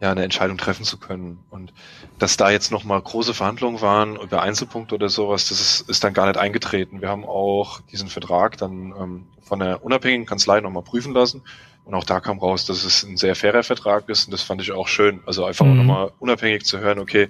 ja 0.01 0.11
eine 0.11 0.25
Entscheidung 0.25 0.59
treffen 0.59 0.85
zu 0.85 0.99
können. 0.99 1.39
Und 1.51 1.73
dass 2.19 2.37
da 2.37 2.51
jetzt 2.51 2.73
nochmal 2.73 3.01
große 3.01 3.35
Verhandlungen 3.35 3.81
waren 3.81 4.17
über 4.17 4.43
Einzelpunkte 4.43 4.97
oder 4.97 5.09
sowas, 5.09 5.49
das 5.49 5.61
ist, 5.61 5.89
ist 5.89 6.05
dann 6.05 6.13
gar 6.13 6.27
nicht 6.27 6.39
eingetreten. 6.39 7.01
Wir 7.01 7.09
haben 7.09 7.25
auch 7.25 7.81
diesen 7.83 8.09
Vertrag 8.09 8.59
dann 8.59 8.93
ähm, 8.99 9.27
von 9.41 9.61
der 9.61 9.85
unabhängigen 9.85 10.27
Kanzlei 10.27 10.61
nochmal 10.61 10.83
prüfen 10.83 11.15
lassen. 11.15 11.43
Und 11.85 11.95
auch 11.95 12.05
da 12.05 12.21
kam 12.21 12.39
raus, 12.39 12.67
dass 12.67 12.85
es 12.85 13.03
ein 13.03 13.17
sehr 13.17 13.35
fairer 13.35 13.63
Vertrag 13.63 14.09
ist 14.09 14.27
und 14.27 14.33
das 14.33 14.43
fand 14.43 14.61
ich 14.61 14.73
auch 14.73 14.89
schön. 14.89 15.21
Also 15.27 15.45
einfach 15.45 15.67
mhm. 15.67 15.79
nochmal 15.79 16.13
unabhängig 16.19 16.65
zu 16.65 16.79
hören, 16.79 16.99
okay, 16.99 17.29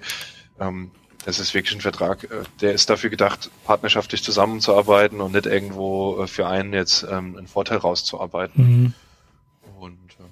ähm, 0.59 0.91
Das 1.25 1.39
ist 1.39 1.53
wirklich 1.53 1.75
ein 1.75 1.81
Vertrag, 1.81 2.25
äh, 2.25 2.43
der 2.61 2.73
ist 2.73 2.89
dafür 2.89 3.09
gedacht, 3.09 3.49
partnerschaftlich 3.65 4.23
zusammenzuarbeiten 4.23 5.21
und 5.21 5.33
nicht 5.33 5.45
irgendwo 5.45 6.21
äh, 6.21 6.27
für 6.27 6.47
einen 6.47 6.73
jetzt 6.73 7.03
ähm, 7.03 7.37
einen 7.37 7.47
Vorteil 7.47 7.77
rauszuarbeiten. 7.77 8.63
Mhm. 8.63 8.93
Und 9.79 9.99
ähm, 10.19 10.25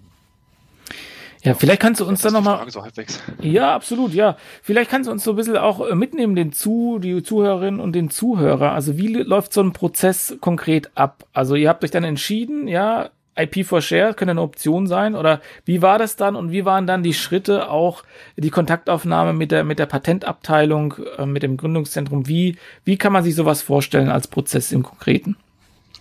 Ja, 1.43 1.53
vielleicht 1.53 1.81
kannst 1.81 2.01
du 2.01 2.05
uns 2.05 2.21
dann 2.21 2.33
nochmal. 2.33 2.69
So 2.69 2.83
halbwegs. 2.83 3.21
Ja, 3.41 3.73
absolut, 3.73 4.13
ja. 4.13 4.37
Vielleicht 4.61 4.91
kannst 4.91 5.07
du 5.07 5.11
uns 5.11 5.23
so 5.23 5.31
ein 5.31 5.35
bisschen 5.37 5.57
auch 5.57 5.79
äh, 5.87 5.95
mitnehmen, 5.95 6.35
den 6.35 6.51
Zu, 6.51 6.99
die 6.99 7.23
Zuhörerinnen 7.23 7.79
und 7.79 7.93
den 7.93 8.09
Zuhörer. 8.09 8.73
Also 8.73 8.97
wie 8.97 9.07
läuft 9.07 9.53
so 9.53 9.61
ein 9.61 9.71
Prozess 9.71 10.35
konkret 10.41 10.91
ab? 10.95 11.25
Also 11.31 11.55
ihr 11.55 11.69
habt 11.69 11.83
euch 11.85 11.91
dann 11.91 12.03
entschieden, 12.03 12.67
ja, 12.67 13.11
IP 13.37 13.65
for 13.65 13.81
Share 13.81 14.13
könnte 14.13 14.31
eine 14.31 14.41
Option 14.41 14.87
sein 14.87 15.15
oder 15.15 15.41
wie 15.65 15.81
war 15.81 15.97
das 15.97 16.15
dann 16.15 16.35
und 16.35 16.51
wie 16.51 16.65
waren 16.65 16.87
dann 16.87 17.03
die 17.03 17.13
Schritte 17.13 17.69
auch 17.69 18.03
die 18.35 18.49
Kontaktaufnahme 18.49 19.33
mit 19.33 19.51
der 19.51 19.63
mit 19.63 19.79
der 19.79 19.85
Patentabteilung 19.85 20.95
äh, 21.17 21.25
mit 21.25 21.43
dem 21.43 21.57
Gründungszentrum 21.57 22.27
wie 22.27 22.57
wie 22.83 22.97
kann 22.97 23.13
man 23.13 23.23
sich 23.23 23.35
sowas 23.35 23.61
vorstellen 23.61 24.09
als 24.09 24.27
Prozess 24.27 24.71
im 24.71 24.83
Konkreten 24.83 25.37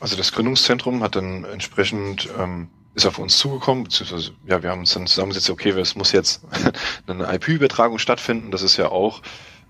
Also 0.01 0.17
das 0.17 0.33
Gründungszentrum 0.33 1.03
hat 1.03 1.17
dann 1.17 1.45
entsprechend 1.45 2.29
ähm, 2.39 2.69
ist 2.95 3.07
auf 3.07 3.19
uns 3.19 3.39
zugekommen, 3.39 3.85
beziehungsweise 3.85 4.33
ja, 4.47 4.63
wir 4.63 4.71
haben 4.71 4.81
uns 4.81 4.93
dann 4.93 5.07
zusammengesetzt, 5.07 5.51
okay, 5.51 5.71
es 5.71 5.95
muss 5.95 6.13
jetzt 6.13 6.43
eine 7.07 7.33
IP-Übertragung 7.33 7.99
stattfinden. 7.99 8.51
Das 8.51 8.63
ist 8.63 8.77
ja 8.77 8.89
auch 8.89 9.23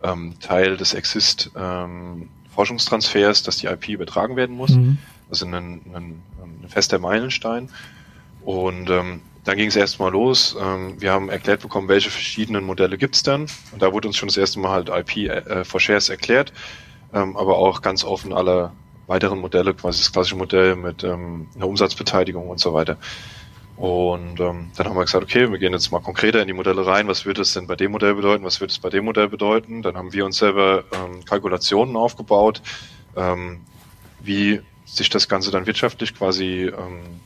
ähm, 0.03 0.35
Teil 0.41 0.77
des 0.77 0.95
Exist 0.95 1.51
ähm, 1.57 2.29
Forschungstransfers, 2.55 3.43
dass 3.43 3.59
die 3.59 3.67
IP 3.67 3.89
übertragen 3.89 4.37
werden 4.37 4.57
muss. 4.57 4.71
Mhm. 4.71 4.99
Also 5.31 5.47
ein, 5.47 5.55
ein, 5.55 6.23
ein 6.43 6.69
fester 6.69 6.99
Meilenstein. 6.99 7.69
Und 8.43 8.91
ähm, 8.91 9.21
dann 9.45 9.57
ging 9.57 9.69
es 9.69 9.77
erstmal 9.77 10.13
los. 10.13 10.57
Ähm, 10.61 11.01
wir 11.01 11.13
haben 11.13 11.29
erklärt 11.29 11.63
bekommen, 11.63 11.89
welche 11.89 12.11
verschiedenen 12.11 12.65
Modelle 12.65 12.99
gibt's 12.99 13.23
denn. 13.23 13.47
Und 13.73 13.83
da 13.83 13.93
wurde 13.93 14.09
uns 14.09 14.17
schon 14.17 14.29
das 14.29 14.37
erste 14.37 14.61
Mal 14.61 14.71
halt 14.71 14.89
IP 14.89 15.29
äh, 15.29 15.65
for 15.65 15.81
Shares 15.81 16.09
erklärt, 16.09 16.53
ähm, 17.15 17.37
aber 17.37 17.59
auch 17.59 17.83
ganz 17.83 18.05
offen 18.05 18.33
alle 18.33 18.73
weiteren 19.07 19.41
Modelle, 19.41 19.75
quasi 19.75 20.01
das 20.01 20.13
klassische 20.13 20.37
Modell 20.37 20.77
mit 20.77 21.03
ähm, 21.03 21.49
einer 21.57 21.67
Umsatzbeteiligung 21.67 22.49
und 22.49 22.61
so 22.61 22.75
weiter. 22.75 22.97
Und 23.77 24.39
ähm, 24.41 24.71
dann 24.77 24.87
haben 24.87 24.95
wir 24.95 25.05
gesagt, 25.05 25.25
okay, 25.25 25.51
wir 25.51 25.59
gehen 25.59 25.73
jetzt 25.73 25.91
mal 25.91 26.01
konkreter 26.01 26.43
in 26.43 26.47
die 26.47 26.53
Modelle 26.53 26.87
rein. 26.87 27.09
Was 27.09 27.25
würde 27.25 27.41
es 27.41 27.55
denn 27.55 27.67
bei 27.67 27.77
dem 27.77 27.93
Modell 27.93 28.15
bedeuten? 28.15 28.45
Was 28.45 28.61
würde 28.61 28.71
es 28.71 28.79
bei 28.79 28.91
dem 28.91 29.07
Modell 29.07 29.29
bedeuten? 29.29 29.81
Dann 29.81 29.97
haben 29.97 30.13
wir 30.13 30.27
uns 30.27 30.37
selber 30.37 30.85
ähm, 30.93 31.25
Kalkulationen 31.25 31.97
aufgebaut, 31.97 32.61
ähm, 33.17 33.63
wie 34.21 34.61
sich 34.93 35.09
das 35.09 35.29
Ganze 35.29 35.51
dann 35.51 35.67
wirtschaftlich 35.67 36.15
quasi 36.15 36.67
ähm, 36.67 37.21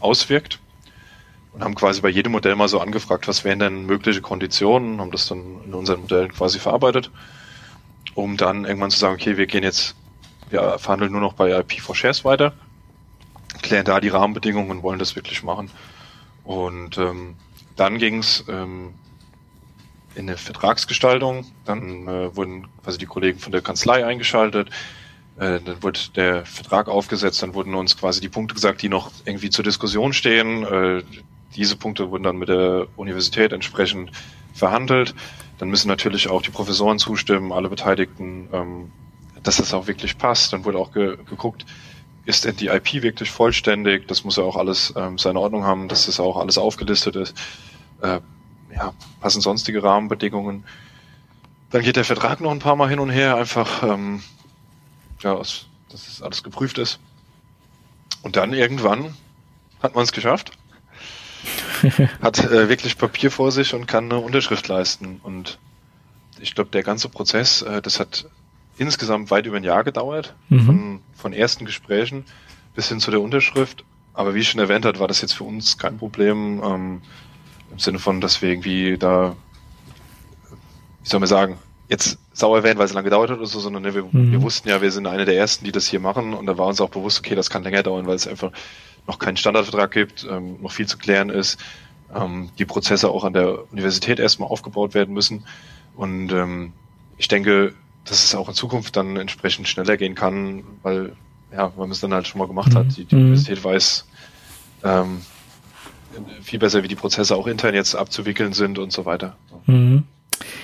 auswirkt. 0.00 0.58
Und 1.52 1.64
haben 1.64 1.74
quasi 1.74 2.00
bei 2.00 2.08
jedem 2.08 2.32
Modell 2.32 2.54
mal 2.54 2.68
so 2.68 2.80
angefragt, 2.80 3.26
was 3.26 3.44
wären 3.44 3.58
denn 3.58 3.84
mögliche 3.84 4.20
Konditionen, 4.20 5.00
haben 5.00 5.10
das 5.10 5.26
dann 5.26 5.60
in 5.64 5.74
unseren 5.74 6.02
Modellen 6.02 6.32
quasi 6.32 6.60
verarbeitet, 6.60 7.10
um 8.14 8.36
dann 8.36 8.64
irgendwann 8.64 8.92
zu 8.92 9.00
sagen, 9.00 9.14
okay, 9.14 9.36
wir 9.36 9.46
gehen 9.46 9.64
jetzt, 9.64 9.96
wir 10.48 10.78
verhandeln 10.78 11.10
nur 11.10 11.20
noch 11.20 11.32
bei 11.32 11.50
IP 11.58 11.80
for 11.80 11.96
Shares 11.96 12.24
weiter, 12.24 12.52
klären 13.62 13.84
da 13.84 13.98
die 13.98 14.08
Rahmenbedingungen 14.08 14.70
und 14.70 14.82
wollen 14.84 15.00
das 15.00 15.16
wirklich 15.16 15.42
machen. 15.42 15.72
Und 16.44 16.98
ähm, 16.98 17.34
dann 17.74 17.98
ging 17.98 18.18
es 18.18 18.44
ähm, 18.48 18.94
in 20.14 20.28
eine 20.28 20.36
Vertragsgestaltung. 20.36 21.46
Dann 21.64 22.06
äh, 22.06 22.36
wurden 22.36 22.68
quasi 22.82 22.98
die 22.98 23.06
Kollegen 23.06 23.38
von 23.38 23.52
der 23.52 23.62
Kanzlei 23.62 24.04
eingeschaltet. 24.04 24.70
Äh, 25.40 25.58
dann 25.60 25.82
wurde 25.82 25.98
der 26.14 26.44
Vertrag 26.44 26.88
aufgesetzt. 26.88 27.42
Dann 27.42 27.54
wurden 27.54 27.74
uns 27.74 27.96
quasi 27.96 28.20
die 28.20 28.28
Punkte 28.28 28.54
gesagt, 28.54 28.82
die 28.82 28.90
noch 28.90 29.10
irgendwie 29.24 29.48
zur 29.48 29.64
Diskussion 29.64 30.12
stehen. 30.12 30.64
Äh, 30.64 31.02
diese 31.56 31.76
Punkte 31.76 32.10
wurden 32.10 32.24
dann 32.24 32.36
mit 32.36 32.50
der 32.50 32.86
Universität 32.96 33.52
entsprechend 33.52 34.12
verhandelt. 34.52 35.14
Dann 35.58 35.70
müssen 35.70 35.88
natürlich 35.88 36.28
auch 36.28 36.42
die 36.42 36.50
Professoren 36.50 36.98
zustimmen, 36.98 37.52
alle 37.52 37.70
Beteiligten, 37.70 38.48
ähm, 38.52 38.92
dass 39.42 39.56
das 39.56 39.72
auch 39.72 39.86
wirklich 39.86 40.18
passt. 40.18 40.52
Dann 40.52 40.64
wurde 40.66 40.78
auch 40.78 40.92
ge 40.92 41.16
geguckt, 41.24 41.64
ist 42.26 42.44
denn 42.44 42.56
die 42.56 42.66
IP 42.66 43.02
wirklich 43.02 43.30
vollständig? 43.30 44.06
Das 44.08 44.24
muss 44.24 44.36
ja 44.36 44.44
auch 44.44 44.56
alles 44.56 44.92
ähm, 44.94 45.16
seine 45.16 45.40
Ordnung 45.40 45.64
haben, 45.64 45.88
dass 45.88 46.04
das 46.04 46.20
auch 46.20 46.36
alles 46.36 46.58
aufgelistet 46.58 47.16
ist. 47.16 47.34
Äh, 48.02 48.20
ja, 48.76 48.92
passen 49.20 49.40
sonstige 49.40 49.82
Rahmenbedingungen. 49.82 50.64
Dann 51.70 51.82
geht 51.82 51.96
der 51.96 52.04
Vertrag 52.04 52.42
noch 52.42 52.50
ein 52.50 52.58
paar 52.58 52.76
Mal 52.76 52.90
hin 52.90 52.98
und 52.98 53.10
her, 53.10 53.36
einfach, 53.36 53.82
ähm, 53.82 54.22
ja, 55.22 55.34
dass 55.36 55.66
das 55.90 56.22
alles 56.22 56.42
geprüft 56.42 56.78
ist. 56.78 56.98
Und 58.22 58.36
dann 58.36 58.52
irgendwann 58.52 59.14
hat 59.82 59.94
man 59.94 60.04
es 60.04 60.12
geschafft. 60.12 60.52
hat 62.22 62.38
äh, 62.44 62.68
wirklich 62.68 62.98
Papier 62.98 63.30
vor 63.30 63.50
sich 63.52 63.74
und 63.74 63.86
kann 63.86 64.04
eine 64.04 64.18
Unterschrift 64.18 64.68
leisten. 64.68 65.20
Und 65.22 65.58
ich 66.38 66.54
glaube, 66.54 66.70
der 66.70 66.82
ganze 66.82 67.08
Prozess, 67.08 67.62
äh, 67.62 67.80
das 67.80 67.98
hat 67.98 68.26
insgesamt 68.76 69.30
weit 69.30 69.46
über 69.46 69.56
ein 69.56 69.64
Jahr 69.64 69.84
gedauert, 69.84 70.34
Mhm. 70.48 70.66
von, 70.66 71.00
von 71.14 71.32
ersten 71.32 71.64
Gesprächen 71.64 72.24
bis 72.74 72.88
hin 72.88 73.00
zu 73.00 73.10
der 73.10 73.20
Unterschrift. 73.20 73.84
Aber 74.12 74.34
wie 74.34 74.40
ich 74.40 74.50
schon 74.50 74.60
erwähnt 74.60 74.84
hat, 74.84 74.98
war 74.98 75.08
das 75.08 75.20
jetzt 75.22 75.32
für 75.34 75.44
uns 75.44 75.78
kein 75.78 75.96
Problem, 75.96 76.62
ähm, 76.62 77.02
im 77.70 77.78
Sinne 77.78 77.98
von, 77.98 78.20
dass 78.20 78.42
wir 78.42 78.50
irgendwie 78.50 78.98
da, 78.98 79.36
wie 81.02 81.08
soll 81.08 81.20
man 81.20 81.28
sagen, 81.28 81.58
jetzt 81.90 82.18
sauer 82.32 82.62
werden, 82.62 82.78
weil 82.78 82.86
es 82.86 82.92
lange 82.94 83.04
gedauert 83.04 83.30
hat 83.30 83.36
oder 83.38 83.46
so, 83.46 83.60
sondern 83.60 83.82
ne, 83.82 83.94
wir, 83.94 84.04
Mhm. 84.04 84.30
wir 84.32 84.40
wussten 84.42 84.68
ja, 84.68 84.80
wir 84.80 84.90
sind 84.92 85.06
eine 85.06 85.24
der 85.26 85.36
ersten, 85.36 85.64
die 85.64 85.72
das 85.72 85.86
hier 85.86 86.00
machen 86.00 86.32
und 86.32 86.46
da 86.46 86.56
war 86.56 86.66
uns 86.68 86.80
auch 86.80 86.88
bewusst, 86.88 87.18
okay, 87.18 87.34
das 87.34 87.50
kann 87.50 87.62
länger 87.64 87.82
dauern, 87.82 88.06
weil 88.06 88.14
es 88.16 88.26
einfach 88.26 88.52
noch 89.06 89.18
keinen 89.18 89.36
Standardvertrag 89.36 89.90
gibt, 89.90 90.26
ähm, 90.30 90.62
noch 90.62 90.72
viel 90.72 90.86
zu 90.86 90.96
klären 90.96 91.28
ist, 91.30 91.58
ähm, 92.14 92.50
die 92.58 92.64
Prozesse 92.64 93.10
auch 93.10 93.24
an 93.24 93.32
der 93.34 93.70
Universität 93.72 94.18
erstmal 94.20 94.48
aufgebaut 94.48 94.94
werden 94.94 95.12
müssen 95.12 95.44
und 95.96 96.32
ähm, 96.32 96.72
ich 97.18 97.28
denke, 97.28 97.74
dass 98.04 98.24
es 98.24 98.34
auch 98.34 98.48
in 98.48 98.54
Zukunft 98.54 98.96
dann 98.96 99.16
entsprechend 99.16 99.68
schneller 99.68 99.96
gehen 99.98 100.14
kann, 100.14 100.62
weil 100.82 101.12
ja, 101.52 101.64
weil 101.76 101.86
man 101.86 101.90
es 101.90 102.00
dann 102.00 102.14
halt 102.14 102.28
schon 102.28 102.38
mal 102.38 102.46
gemacht 102.46 102.72
Mhm. 102.72 102.78
hat. 102.78 102.96
Die, 102.96 103.04
die 103.04 103.16
Mhm. 103.16 103.22
Universität 103.22 103.62
weiß 103.64 104.06
ähm, 104.84 105.20
viel 106.42 106.58
besser, 106.60 106.82
wie 106.84 106.88
die 106.88 106.94
Prozesse 106.94 107.34
auch 107.36 107.46
intern 107.48 107.74
jetzt 107.74 107.94
abzuwickeln 107.96 108.52
sind 108.52 108.78
und 108.78 108.92
so 108.92 109.04
weiter. 109.04 109.36
Mhm. 109.66 110.04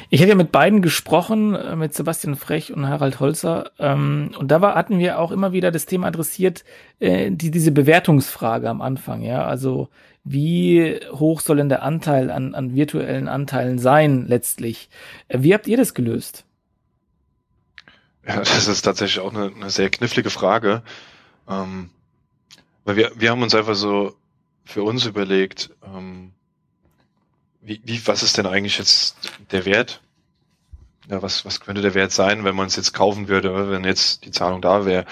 Ich 0.09 0.21
habe 0.21 0.31
ja 0.31 0.37
mit 0.37 0.53
beiden 0.53 0.83
gesprochen, 0.83 1.55
äh, 1.55 1.77
mit 1.77 1.95
Sebastian 1.95 2.37
Frech 2.37 2.73
und 2.73 2.89
Harald 2.89 3.21
Holzer. 3.21 3.71
Ähm, 3.79 4.33
und 4.39 4.51
da 4.51 4.61
war, 4.61 4.75
hatten 4.75 4.99
wir 4.99 5.19
auch 5.19 5.33
immer 5.33 5.53
wieder 5.53 5.71
das 5.71 5.87
Thema 5.87 6.09
adressiert, 6.09 6.65
äh, 7.01 7.31
die, 7.31 7.51
diese 7.51 7.73
Bewertungsfrage 7.73 8.69
am 8.69 8.81
Anfang. 8.81 9.23
Ja, 9.23 9.45
also 9.45 9.89
wie 10.25 11.01
hoch 11.13 11.41
soll 11.41 11.59
denn 11.59 11.69
der 11.69 11.83
Anteil 11.83 12.31
an, 12.31 12.55
an 12.55 12.75
virtuellen 12.75 13.29
Anteilen 13.29 13.79
sein 13.79 14.27
letztlich? 14.27 14.89
Äh, 15.29 15.39
wie 15.43 15.55
habt 15.55 15.67
ihr 15.67 15.77
das 15.77 15.95
gelöst? 15.95 16.45
Ja, 18.27 18.39
das 18.39 18.67
ist 18.67 18.83
tatsächlich 18.83 19.25
auch 19.25 19.33
eine, 19.33 19.53
eine 19.55 19.71
sehr 19.71 19.91
knifflige 19.91 20.31
Frage. 20.31 20.83
Ähm, 21.49 21.91
weil 22.85 22.97
wir, 22.97 23.13
wir 23.17 23.31
haben 23.31 23.43
uns 23.43 23.55
einfach 23.55 23.75
so 23.75 24.15
für 24.65 24.83
uns 24.83 25.07
überlegt, 25.07 25.71
ähm, 25.85 26.33
wie, 27.67 27.81
wie, 27.85 28.07
was 28.07 28.23
ist 28.23 28.39
denn 28.39 28.47
eigentlich 28.47 28.79
jetzt 28.79 29.17
der 29.51 29.65
Wert? 29.65 30.01
Ja, 31.09 31.21
was, 31.21 31.45
was 31.45 31.61
könnte 31.61 31.83
der 31.83 31.95
Wert 31.95 32.13
sein, 32.13 32.45
wenn 32.45 32.55
man 32.55 32.69
es 32.69 32.77
jetzt 32.77 32.93
kaufen 32.93 33.27
würde, 33.27 33.71
wenn 33.71 33.85
jetzt 33.85 34.25
die 34.25 34.31
Zahlung 34.31 34.63
da 34.63 34.87
wäre? 34.87 35.05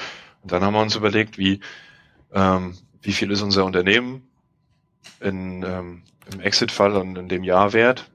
Und 0.42 0.52
dann 0.52 0.62
haben 0.62 0.74
wir 0.74 0.80
uns 0.80 0.94
überlegt, 0.94 1.36
wie, 1.36 1.60
ähm, 2.32 2.78
wie 3.02 3.12
viel 3.12 3.32
ist 3.32 3.42
unser 3.42 3.64
Unternehmen 3.64 4.28
in, 5.20 5.64
ähm, 5.64 6.02
im 6.32 6.40
Exit-Fall 6.40 6.96
und 6.96 7.16
in 7.16 7.28
dem 7.28 7.42
Jahr 7.42 7.72
wert? 7.72 8.08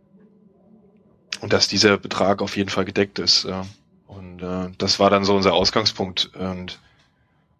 Und 1.42 1.52
dass 1.52 1.68
dieser 1.68 1.98
Betrag 1.98 2.42
auf 2.42 2.56
jeden 2.56 2.70
Fall 2.70 2.86
gedeckt 2.86 3.20
ist. 3.20 3.44
Ja. 3.44 3.66
Und 4.08 4.42
äh, 4.42 4.72
das 4.78 5.00
war 5.00 5.10
dann 5.10 5.26
so 5.26 5.36
unser 5.36 5.54
Ausgangspunkt 5.54 6.34
und 6.34 6.80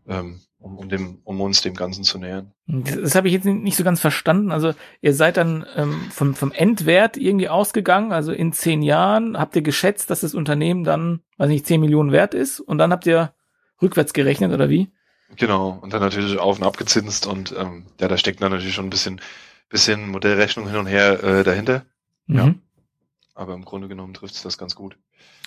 ähm, 0.08 0.40
um, 0.60 0.78
um, 0.78 0.90
dem, 0.90 1.20
um 1.24 1.42
uns 1.42 1.62
dem 1.62 1.74
Ganzen 1.74 2.04
zu 2.04 2.20
nähern. 2.20 2.54
Das, 2.68 2.96
das 2.96 3.16
habe 3.16 3.28
ich 3.28 3.34
jetzt 3.34 3.46
nicht 3.46 3.78
so 3.78 3.84
ganz 3.84 4.02
verstanden. 4.02 4.52
Also 4.52 4.74
ihr 5.02 5.14
seid 5.14 5.38
dann 5.38 5.66
ähm, 5.76 6.02
vom, 6.12 6.36
vom 6.36 6.52
Endwert 6.52 7.18
irgendwie 7.18 7.50
ausgegangen. 7.50 8.12
Also 8.12 8.32
in 8.32 8.52
zehn 8.54 8.82
Jahren 8.82 9.38
habt 9.38 9.56
ihr 9.56 9.62
geschätzt, 9.62 10.10
dass 10.10 10.22
das 10.22 10.36
Unternehmen 10.36 10.84
dann, 10.84 11.22
weiß 11.38 11.50
nicht, 11.50 11.66
10 11.66 11.82
Millionen 11.82 12.12
wert 12.12 12.34
ist. 12.34 12.60
Und 12.60 12.78
dann 12.78 12.92
habt 12.92 13.06
ihr 13.08 13.34
rückwärts 13.82 14.14
gerechnet 14.14 14.52
oder 14.52 14.70
wie? 14.70 14.92
Genau, 15.36 15.80
und 15.82 15.94
dann 15.94 16.02
natürlich 16.02 16.38
auf 16.40 16.58
und 16.58 16.66
abgezinst 16.66 17.28
und 17.28 17.54
ähm, 17.58 17.86
ja, 18.00 18.08
da 18.08 18.18
steckt 18.18 18.42
dann 18.42 18.52
natürlich 18.52 18.74
schon 18.74 18.88
ein 18.88 18.90
bisschen, 18.90 19.22
bisschen 19.70 20.10
Modellrechnung 20.10 20.68
hin 20.68 20.78
und 20.78 20.88
her 20.88 21.24
äh, 21.24 21.44
dahinter. 21.44 21.86
Ja. 22.28 22.48
Mhm. 22.48 22.62
Aber 23.36 23.54
im 23.54 23.64
Grunde 23.64 23.88
genommen 23.88 24.14
trifft 24.14 24.36
es 24.36 24.42
das 24.42 24.58
ganz 24.58 24.76
gut. 24.76 24.98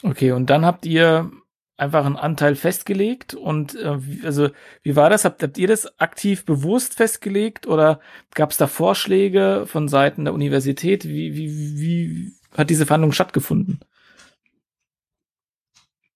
Okay, 0.02 0.32
und 0.32 0.48
dann 0.48 0.64
habt 0.64 0.86
ihr 0.86 1.30
einfach 1.76 2.04
einen 2.04 2.16
Anteil 2.16 2.54
festgelegt 2.54 3.34
und 3.34 3.74
äh, 3.74 3.98
also 4.24 4.50
wie 4.82 4.96
war 4.96 5.10
das? 5.10 5.24
Habt, 5.24 5.42
habt 5.42 5.58
ihr 5.58 5.68
das 5.68 5.98
aktiv 5.98 6.44
bewusst 6.44 6.94
festgelegt 6.94 7.66
oder 7.66 8.00
gab 8.34 8.50
es 8.50 8.56
da 8.56 8.66
Vorschläge 8.66 9.64
von 9.66 9.88
Seiten 9.88 10.24
der 10.24 10.34
Universität? 10.34 11.04
Wie, 11.04 11.34
wie, 11.34 11.80
wie 11.80 12.32
hat 12.56 12.70
diese 12.70 12.86
Verhandlung 12.86 13.12
stattgefunden? 13.12 13.80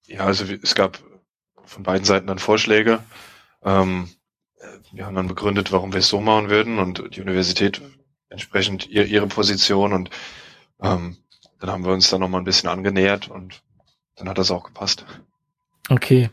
Ja, 0.07 0.21
also 0.21 0.45
es 0.45 0.75
gab 0.75 0.99
von 1.65 1.83
beiden 1.83 2.05
Seiten 2.05 2.27
dann 2.27 2.39
Vorschläge. 2.39 3.03
Ähm, 3.63 4.09
wir 4.93 5.07
haben 5.07 5.17
dann 5.17 5.29
begründet, 5.29 5.73
warum 5.73 5.93
wir 5.93 5.99
es 5.99 6.09
so 6.09 6.21
machen 6.21 6.49
würden 6.49 6.79
und 6.79 7.17
die 7.17 7.21
Universität 7.21 7.81
entsprechend 8.29 8.89
ihr, 8.89 9.07
ihre 9.07 9.27
Position 9.27 9.93
und 9.93 10.11
ähm, 10.81 11.17
dann 11.59 11.71
haben 11.71 11.85
wir 11.85 11.93
uns 11.93 12.11
dann 12.11 12.21
nochmal 12.21 12.41
ein 12.41 12.45
bisschen 12.45 12.69
angenähert 12.69 13.29
und 13.29 13.63
dann 14.17 14.29
hat 14.29 14.39
das 14.39 14.51
auch 14.51 14.65
gepasst. 14.65 15.05
Okay. 15.89 16.31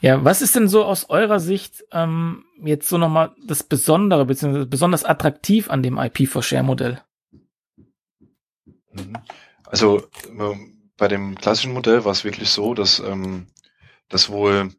Ja, 0.00 0.24
was 0.24 0.42
ist 0.42 0.56
denn 0.56 0.68
so 0.68 0.84
aus 0.84 1.08
eurer 1.10 1.38
Sicht 1.38 1.84
ähm, 1.92 2.44
jetzt 2.62 2.88
so 2.88 2.98
nochmal 2.98 3.30
das 3.46 3.62
Besondere, 3.62 4.24
beziehungsweise 4.24 4.66
besonders 4.66 5.04
attraktiv 5.04 5.70
an 5.70 5.82
dem 5.82 5.96
IP-for-Share-Modell? 5.96 7.00
Mhm. 8.92 9.16
Also 9.64 10.02
ähm, 10.28 10.90
bei 10.96 11.08
dem 11.08 11.36
klassischen 11.36 11.72
Modell 11.72 12.04
war 12.04 12.12
es 12.12 12.24
wirklich 12.24 12.50
so, 12.50 12.74
dass 12.74 12.98
ähm, 12.98 13.46
das 14.08 14.28
wohl 14.28 14.70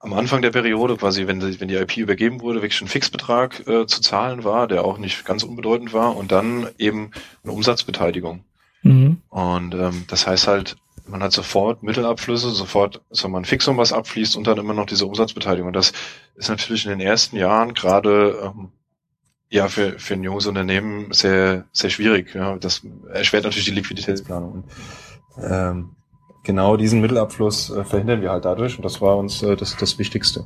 am 0.00 0.12
Anfang 0.14 0.42
der 0.42 0.50
Periode, 0.50 0.96
quasi 0.96 1.26
wenn 1.26 1.40
die, 1.40 1.60
wenn 1.60 1.68
die 1.68 1.76
IP 1.76 1.98
übergeben 1.98 2.40
wurde, 2.40 2.62
wirklich 2.62 2.80
ein 2.80 2.88
Fixbetrag 2.88 3.66
äh, 3.68 3.86
zu 3.86 4.00
zahlen 4.00 4.44
war, 4.44 4.66
der 4.66 4.84
auch 4.84 4.98
nicht 4.98 5.24
ganz 5.24 5.42
unbedeutend 5.42 5.92
war 5.92 6.16
und 6.16 6.32
dann 6.32 6.68
eben 6.78 7.10
eine 7.42 7.52
Umsatzbeteiligung. 7.52 8.44
Mhm. 8.82 9.20
Und 9.28 9.74
ähm, 9.74 10.04
das 10.08 10.26
heißt 10.26 10.48
halt, 10.48 10.76
man 11.10 11.22
hat 11.22 11.32
sofort 11.32 11.82
Mittelabflüsse, 11.82 12.50
sofort 12.50 13.02
so 13.10 13.28
man 13.28 13.44
Fixum, 13.44 13.76
was 13.76 13.92
abfließt 13.92 14.36
und 14.36 14.46
dann 14.46 14.58
immer 14.58 14.74
noch 14.74 14.86
diese 14.86 15.06
Umsatzbeteiligung. 15.06 15.68
Und 15.68 15.76
das 15.76 15.92
ist 16.36 16.48
natürlich 16.48 16.84
in 16.84 16.90
den 16.90 17.00
ersten 17.00 17.36
Jahren 17.36 17.74
gerade 17.74 18.40
ähm, 18.44 18.70
ja 19.48 19.68
für, 19.68 19.98
für 19.98 20.14
ein 20.14 20.22
junges 20.22 20.46
Unternehmen 20.46 21.12
sehr, 21.12 21.66
sehr 21.72 21.90
schwierig. 21.90 22.34
Ja. 22.34 22.56
Das 22.56 22.82
erschwert 23.12 23.44
natürlich 23.44 23.66
die 23.66 23.72
Liquiditätsplanung. 23.72 24.52
Und, 24.52 24.64
ähm, 25.42 25.90
genau 26.44 26.76
diesen 26.76 27.00
Mittelabfluss 27.00 27.70
äh, 27.70 27.84
verhindern 27.84 28.22
wir 28.22 28.30
halt 28.30 28.44
dadurch 28.44 28.76
und 28.76 28.84
das 28.84 29.00
war 29.00 29.16
uns 29.16 29.42
äh, 29.42 29.56
das, 29.56 29.76
das 29.76 29.98
Wichtigste. 29.98 30.44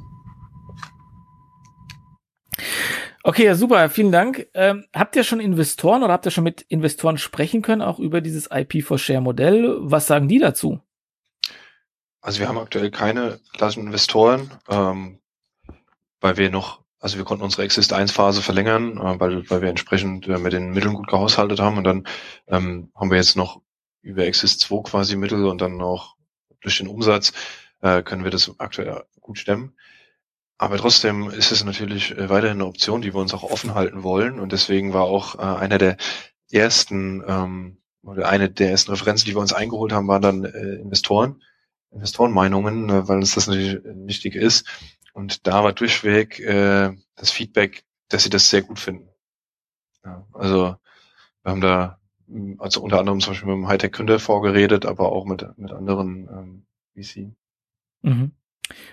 Okay, 3.27 3.47
ja, 3.47 3.55
super, 3.55 3.89
vielen 3.89 4.13
Dank. 4.13 4.49
Ähm, 4.53 4.85
habt 4.95 5.17
ihr 5.17 5.25
schon 5.25 5.41
Investoren 5.41 6.03
oder 6.03 6.13
habt 6.13 6.27
ihr 6.27 6.31
schon 6.31 6.45
mit 6.45 6.61
Investoren 6.61 7.17
sprechen 7.17 7.63
können, 7.63 7.81
auch 7.81 7.99
über 7.99 8.21
dieses 8.21 8.51
IP-for-Share-Modell? 8.53 9.79
Was 9.81 10.07
sagen 10.07 10.29
die 10.29 10.39
dazu? 10.39 10.83
Also 12.21 12.41
wir 12.41 12.49
haben 12.49 12.59
aktuell 12.59 12.91
keine 12.91 13.41
klassischen 13.55 13.87
Investoren, 13.87 14.51
ähm, 14.69 15.21
weil 16.21 16.37
wir 16.37 16.51
noch, 16.51 16.83
also 17.01 17.17
wir 17.17 17.25
konnten 17.25 17.45
unsere 17.45 17.63
Exist 17.63 17.95
1 17.95 18.13
Phase 18.13 18.43
verlängern, 18.43 18.99
äh, 18.99 19.19
weil, 19.19 19.49
weil 19.49 19.63
wir 19.63 19.71
entsprechend 19.71 20.29
äh, 20.29 20.37
mit 20.37 20.53
den 20.53 20.73
Mitteln 20.73 20.93
gut 20.93 21.09
gehaushaltet 21.09 21.61
haben 21.61 21.79
und 21.79 21.85
dann 21.85 22.07
ähm, 22.47 22.91
haben 22.95 23.11
wir 23.11 23.17
jetzt 23.17 23.37
noch 23.37 23.63
über 24.03 24.27
Exist 24.27 24.61
2 24.61 24.83
quasi 24.83 25.17
Mittel 25.17 25.47
und 25.47 25.63
dann 25.63 25.81
auch 25.81 26.17
durch 26.61 26.77
den 26.77 26.89
Umsatz 26.89 27.33
äh, 27.81 28.03
können 28.03 28.25
wir 28.25 28.31
das 28.31 28.55
aktuell 28.59 29.03
gut 29.21 29.39
stemmen. 29.39 29.75
Aber 30.59 30.77
trotzdem 30.79 31.31
ist 31.31 31.51
es 31.51 31.65
natürlich 31.65 32.13
äh, 32.13 32.29
weiterhin 32.29 32.59
eine 32.59 32.67
Option, 32.67 33.03
die 33.03 33.13
wir 33.13 33.21
uns 33.21 33.35
auch 33.35 33.43
offen 33.43 33.75
halten 33.75 34.03
wollen. 34.03 34.39
Und 34.39 34.53
deswegen 34.53 34.93
war 34.93 35.05
auch 35.05 35.37
äh, 35.37 35.43
einer 35.43 35.79
der 35.79 35.97
ersten 36.51 37.23
ähm, 37.27 37.79
oder 38.03 38.29
eine 38.29 38.51
der 38.51 38.71
ersten 38.71 38.91
Referenzen, 38.93 39.27
die 39.27 39.35
wir 39.35 39.41
uns 39.41 39.53
eingeholt 39.53 39.93
haben, 39.93 40.09
waren 40.09 40.23
dann 40.23 40.45
äh, 40.45 40.75
Investoren, 40.77 41.43
Investorenmeinungen, 41.91 42.91
äh, 42.91 43.09
weil 43.09 43.17
uns 43.17 43.35
das 43.35 43.47
natürlich 43.47 43.81
wichtig 43.85 44.37
ist. 44.37 44.67
Und 45.13 45.47
da 45.47 45.65
war 45.65 45.73
durchweg 45.73 46.39
äh, 46.41 46.93
das 47.17 47.31
Feedback, 47.31 47.85
dass 48.09 48.25
sie 48.25 48.31
das 48.31 48.51
sehr 48.51 48.63
gut 48.63 48.79
finden. 48.79 49.09
Ja, 50.05 50.27
also 50.33 50.77
wir 51.43 51.51
haben 51.51 51.61
da 51.61 51.99
also 52.59 52.81
unter 52.83 52.99
anderem 52.99 53.21
zum 53.21 53.33
Beispiel 53.33 53.49
mit 53.49 53.57
dem 53.57 53.69
Hightech-Gründer 53.69 54.19
vorgeredet, 54.19 54.87
aber 54.87 55.13
auch 55.13 55.25
mit, 55.25 55.47
mit 55.59 55.73
anderen 55.73 56.67
ähm, 56.97 57.03
VC. 57.03 57.33
Mhm. 58.03 58.33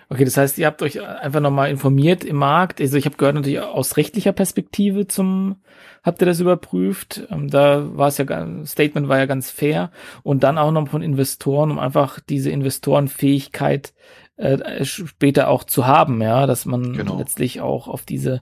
Okay, 0.09 0.25
das 0.25 0.35
heißt, 0.35 0.57
ihr 0.57 0.67
habt 0.67 0.81
euch 0.81 1.01
einfach 1.01 1.39
nochmal 1.39 1.69
informiert 1.69 2.23
im 2.25 2.35
Markt. 2.35 2.81
Also 2.81 2.97
ich 2.97 3.05
habe 3.05 3.15
gehört 3.15 3.35
natürlich 3.35 3.61
aus 3.61 3.95
rechtlicher 3.95 4.33
Perspektive 4.33 5.07
zum, 5.07 5.61
habt 6.03 6.21
ihr 6.21 6.25
das 6.25 6.41
überprüft? 6.41 7.27
Ähm, 7.29 7.49
da 7.49 7.97
war 7.97 8.09
es 8.09 8.17
ja, 8.17 8.25
Statement 8.65 9.07
war 9.07 9.17
ja 9.17 9.25
ganz 9.25 9.49
fair. 9.49 9.91
Und 10.23 10.43
dann 10.43 10.57
auch 10.57 10.71
noch 10.71 10.89
von 10.89 11.01
Investoren, 11.01 11.71
um 11.71 11.79
einfach 11.79 12.19
diese 12.19 12.51
Investorenfähigkeit 12.51 13.93
äh, 14.35 14.83
später 14.83 15.47
auch 15.47 15.63
zu 15.63 15.87
haben, 15.87 16.21
ja, 16.21 16.45
dass 16.45 16.65
man 16.65 16.93
genau. 16.93 17.17
letztlich 17.17 17.61
auch 17.61 17.87
auf 17.87 18.03
diese 18.03 18.41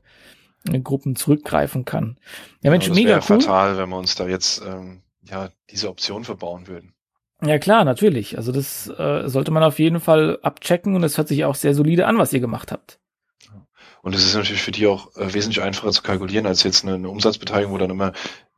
äh, 0.71 0.79
Gruppen 0.79 1.15
zurückgreifen 1.15 1.86
kann. 1.86 2.17
Ja, 2.62 2.71
Mensch, 2.71 2.86
genau, 2.86 2.95
das 2.95 3.03
mega 3.03 3.15
cool. 3.17 3.41
fatal, 3.41 3.77
wenn 3.77 3.89
wir 3.89 3.98
uns 3.98 4.15
da 4.15 4.27
jetzt 4.27 4.63
ähm, 4.65 5.01
ja 5.24 5.50
diese 5.69 5.89
Option 5.89 6.24
verbauen 6.24 6.67
würden. 6.67 6.94
Ja 7.41 7.57
klar, 7.57 7.85
natürlich. 7.85 8.37
Also 8.37 8.51
das 8.51 8.89
äh, 8.89 9.27
sollte 9.27 9.51
man 9.51 9.63
auf 9.63 9.79
jeden 9.79 9.99
Fall 9.99 10.39
abchecken 10.41 10.95
und 10.95 11.03
es 11.03 11.17
hört 11.17 11.29
sich 11.29 11.45
auch 11.45 11.55
sehr 11.55 11.73
solide 11.73 12.05
an, 12.05 12.17
was 12.17 12.33
ihr 12.33 12.41
gemacht 12.41 12.71
habt. 12.71 12.99
Und 14.01 14.15
es 14.15 14.25
ist 14.25 14.35
natürlich 14.35 14.61
für 14.61 14.71
die 14.71 14.87
auch 14.87 15.15
äh, 15.15 15.33
wesentlich 15.33 15.61
einfacher 15.61 15.91
zu 15.91 16.01
kalkulieren 16.01 16.45
als 16.45 16.63
jetzt 16.63 16.83
eine, 16.83 16.95
eine, 16.95 17.09
Umsatzbeteiligung, 17.09 17.73
wo 17.73 17.77
dann 17.77 17.89
immer 17.89 18.13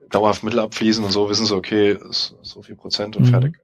dauerhaft 0.10 0.44
Mittel 0.44 0.60
abfließen 0.60 1.04
und 1.04 1.12
so 1.12 1.30
wissen 1.30 1.46
sie, 1.46 1.56
okay, 1.56 1.98
so 2.10 2.62
viel 2.62 2.76
Prozent 2.76 3.16
und 3.16 3.26
mhm. 3.26 3.30
fertig. 3.30 3.56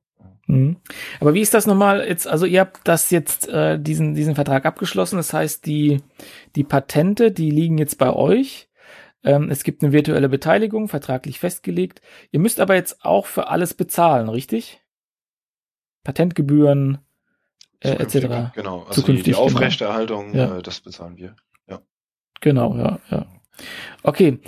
Mhm. 0.48 0.78
Aber 1.20 1.34
wie 1.34 1.42
ist 1.42 1.54
das 1.54 1.68
nochmal 1.68 2.08
jetzt? 2.08 2.28
Also 2.28 2.46
ihr 2.46 2.62
habt 2.62 2.88
das 2.88 3.12
jetzt 3.12 3.50
äh, 3.50 3.80
diesen 3.80 4.14
diesen 4.16 4.36
Vertrag 4.36 4.66
abgeschlossen. 4.66 5.18
Das 5.18 5.34
heißt, 5.34 5.66
die 5.66 6.02
die 6.56 6.64
Patente, 6.64 7.32
die 7.32 7.52
liegen 7.52 7.78
jetzt 7.78 7.98
bei 7.98 8.14
euch. 8.14 8.70
Ähm, 9.24 9.50
es 9.50 9.64
gibt 9.64 9.84
eine 9.84 9.92
virtuelle 9.92 10.30
Beteiligung, 10.30 10.88
vertraglich 10.88 11.40
festgelegt. 11.40 12.02
Ihr 12.32 12.40
müsst 12.40 12.62
aber 12.62 12.76
jetzt 12.76 13.04
auch 13.04 13.26
für 13.26 13.50
alles 13.50 13.74
bezahlen, 13.74 14.30
richtig? 14.30 14.80
Patentgebühren 16.08 17.00
äh, 17.82 17.90
etc. 17.90 18.54
Genau, 18.56 18.86
also 18.88 19.02
die, 19.02 19.16
die 19.18 19.24
genau. 19.24 19.40
Aufrechterhaltung, 19.40 20.32
genau. 20.32 20.54
ja. 20.54 20.58
äh, 20.60 20.62
das 20.62 20.80
bezahlen 20.80 21.18
wir. 21.18 21.36
Ja. 21.68 21.82
Genau, 22.40 22.78
ja, 22.78 23.00
ja. 23.12 23.26
Okay, 24.04 24.40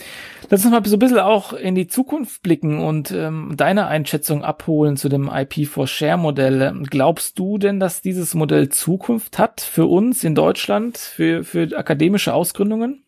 lass 0.49 0.63
uns 0.63 0.71
mal 0.71 0.85
so 0.85 0.95
ein 0.95 0.99
bisschen 0.99 1.19
auch 1.19 1.51
in 1.51 1.75
die 1.75 1.87
Zukunft 1.87 2.43
blicken 2.43 2.79
und 2.79 3.11
ähm, 3.11 3.55
deine 3.57 3.87
Einschätzung 3.87 4.41
abholen 4.41 4.95
zu 4.95 5.09
dem 5.09 5.29
IP4Share-Modell. 5.29 6.85
Glaubst 6.89 7.37
du 7.37 7.57
denn, 7.57 7.81
dass 7.81 8.01
dieses 8.01 8.35
Modell 8.35 8.69
Zukunft 8.69 9.37
hat 9.37 9.59
für 9.59 9.85
uns 9.85 10.23
in 10.23 10.35
Deutschland, 10.35 10.97
für, 10.97 11.43
für 11.43 11.77
akademische 11.77 12.33
Ausgründungen? 12.33 13.03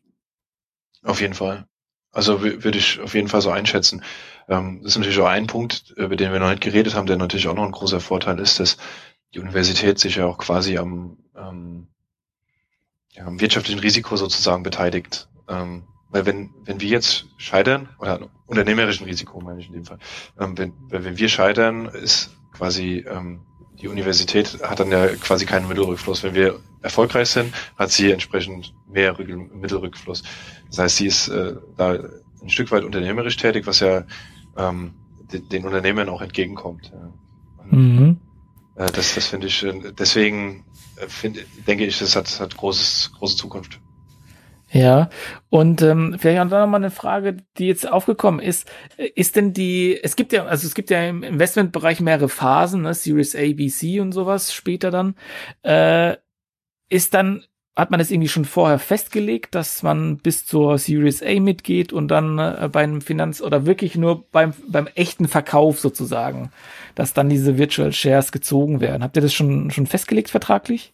Auf 1.03 1.21
jeden 1.21 1.35
Fall. 1.35 1.67
Also 2.11 2.41
würde 2.41 2.77
ich 2.77 2.99
auf 2.99 3.13
jeden 3.13 3.29
Fall 3.29 3.41
so 3.41 3.51
einschätzen. 3.51 4.03
Ähm, 4.49 4.81
das 4.83 4.93
ist 4.93 4.97
natürlich 4.97 5.19
auch 5.19 5.27
ein 5.27 5.47
Punkt, 5.47 5.93
über 5.95 6.15
den 6.15 6.31
wir 6.31 6.39
noch 6.39 6.49
nicht 6.49 6.61
geredet 6.61 6.93
haben, 6.93 7.07
der 7.07 7.17
natürlich 7.17 7.47
auch 7.47 7.55
noch 7.55 7.65
ein 7.65 7.71
großer 7.71 8.01
Vorteil 8.01 8.39
ist, 8.39 8.59
dass 8.59 8.77
die 9.33 9.39
Universität 9.39 9.97
sich 9.97 10.17
ja 10.17 10.25
auch 10.25 10.37
quasi 10.37 10.77
am, 10.77 11.17
ähm, 11.37 11.87
ja, 13.13 13.25
am 13.25 13.39
wirtschaftlichen 13.39 13.79
Risiko 13.79 14.17
sozusagen 14.17 14.63
beteiligt. 14.63 15.29
Ähm, 15.47 15.83
weil 16.09 16.25
wenn, 16.25 16.49
wenn 16.65 16.81
wir 16.81 16.89
jetzt 16.89 17.27
scheitern, 17.37 17.87
oder 17.97 18.29
unternehmerischen 18.45 19.05
Risiko 19.05 19.39
meine 19.39 19.61
ich 19.61 19.67
in 19.67 19.73
dem 19.73 19.85
Fall, 19.85 19.99
ähm, 20.37 20.57
wenn, 20.57 20.73
wenn 20.89 21.17
wir 21.17 21.29
scheitern, 21.29 21.85
ist 21.85 22.31
quasi 22.51 23.05
ähm, 23.07 23.45
die 23.81 23.87
Universität 23.87 24.59
hat 24.61 24.81
dann 24.81 24.91
ja 24.91 25.07
quasi 25.15 25.45
keinen 25.45 25.67
Mittelrückfluss. 25.67 26.23
Wenn 26.23 26.35
wir 26.35 26.59
erfolgreich 26.81 27.29
sind, 27.29 27.53
hat 27.77 27.91
sie 27.91 28.11
entsprechend 28.11 28.73
mehr 28.87 29.15
Mittelrückfluss. 29.17 30.23
Das 30.69 30.79
heißt, 30.79 30.97
sie 30.97 31.07
ist 31.07 31.27
äh, 31.27 31.55
da 31.77 31.99
ein 32.41 32.49
Stück 32.49 32.71
weit 32.71 32.83
unternehmerisch 32.83 33.37
tätig, 33.37 33.67
was 33.67 33.79
ja 33.79 34.03
ähm, 34.57 34.93
den, 35.31 35.47
den 35.49 35.65
Unternehmern 35.65 36.09
auch 36.09 36.21
entgegenkommt. 36.21 36.91
Ja. 36.93 37.77
Mhm. 37.77 38.19
Äh, 38.75 38.91
das 38.91 39.15
das 39.15 39.27
finde 39.27 39.47
ich, 39.47 39.65
deswegen 39.97 40.65
äh, 40.97 41.07
find, 41.07 41.39
denke 41.67 41.85
ich, 41.85 41.99
das 41.99 42.15
hat, 42.15 42.39
hat 42.39 42.57
großes, 42.57 43.13
große 43.17 43.37
Zukunft. 43.37 43.79
Ja, 44.73 45.09
und 45.49 45.81
ähm, 45.81 46.15
vielleicht 46.17 46.39
auch 46.39 46.45
noch 46.45 46.67
mal 46.67 46.77
eine 46.77 46.91
Frage, 46.91 47.35
die 47.57 47.67
jetzt 47.67 47.91
aufgekommen 47.91 48.39
ist. 48.39 48.71
Ist 49.15 49.35
denn 49.35 49.51
die, 49.51 49.99
es 50.01 50.15
gibt 50.15 50.31
ja, 50.31 50.45
also 50.45 50.65
es 50.65 50.73
gibt 50.73 50.89
ja 50.89 51.03
im 51.03 51.23
Investmentbereich 51.23 51.99
mehrere 51.99 52.29
Phasen, 52.29 52.83
ne, 52.83 52.93
Series 52.93 53.35
A, 53.35 53.51
B, 53.53 53.67
C 53.67 53.99
und 53.99 54.13
sowas 54.13 54.53
später 54.53 54.89
dann. 54.89 55.15
Äh, 55.63 56.15
ist 56.91 57.13
dann, 57.13 57.45
hat 57.75 57.89
man 57.89 57.99
das 57.99 58.11
irgendwie 58.11 58.27
schon 58.27 58.43
vorher 58.43 58.77
festgelegt, 58.77 59.55
dass 59.55 59.81
man 59.81 60.17
bis 60.17 60.45
zur 60.45 60.77
Series 60.77 61.23
A 61.23 61.39
mitgeht 61.39 61.93
und 61.93 62.09
dann 62.09 62.37
äh, 62.37 62.69
beim 62.71 63.01
Finanz- 63.01 63.41
oder 63.41 63.65
wirklich 63.65 63.95
nur 63.95 64.29
beim, 64.31 64.53
beim 64.67 64.87
echten 64.87 65.27
Verkauf 65.27 65.79
sozusagen, 65.79 66.51
dass 66.95 67.13
dann 67.13 67.29
diese 67.29 67.57
Virtual 67.57 67.93
Shares 67.93 68.33
gezogen 68.33 68.81
werden? 68.81 69.03
Habt 69.03 69.15
ihr 69.15 69.21
das 69.21 69.33
schon, 69.33 69.71
schon 69.71 69.87
festgelegt 69.87 70.29
vertraglich? 70.29 70.93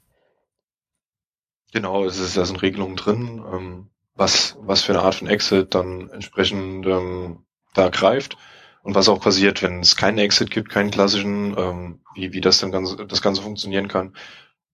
Genau, 1.74 2.06
es 2.06 2.20
ist, 2.20 2.38
da 2.38 2.46
sind 2.46 2.62
Regelungen 2.62 2.96
drin, 2.96 3.44
ähm, 3.52 3.88
was, 4.16 4.58
was 4.62 4.84
für 4.84 4.94
eine 4.94 5.02
Art 5.02 5.16
von 5.16 5.28
Exit 5.28 5.74
dann 5.74 6.10
entsprechend 6.12 6.86
ähm, 6.86 7.40
da 7.74 7.90
greift 7.90 8.38
und 8.84 8.96
was 8.96 9.10
auch 9.10 9.20
passiert, 9.20 9.64
wenn 9.64 9.80
es 9.80 9.96
keinen 9.96 10.20
Exit 10.20 10.52
gibt, 10.52 10.70
keinen 10.70 10.92
klassischen, 10.92 11.56
ähm, 11.58 12.00
wie, 12.14 12.34
wie 12.34 12.42
das 12.42 12.60
dann 12.60 12.72
ganz, 12.72 12.96
das 13.08 13.22
Ganze 13.22 13.42
funktionieren 13.42 13.88
kann. 13.88 14.14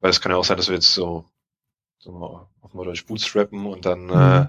Weil 0.04 0.10
es 0.10 0.20
kann 0.20 0.34
ja 0.34 0.38
auch 0.38 0.44
sein, 0.44 0.58
dass 0.58 0.68
wir 0.68 0.76
jetzt 0.76 0.94
so, 0.94 1.24
so 1.98 2.46
auf 2.60 2.74
mal 2.74 2.84
durch 2.84 3.06
bootstrappen 3.06 3.66
und 3.66 3.86
dann, 3.86 4.10
äh, 4.10 4.39
mhm. 4.42 4.48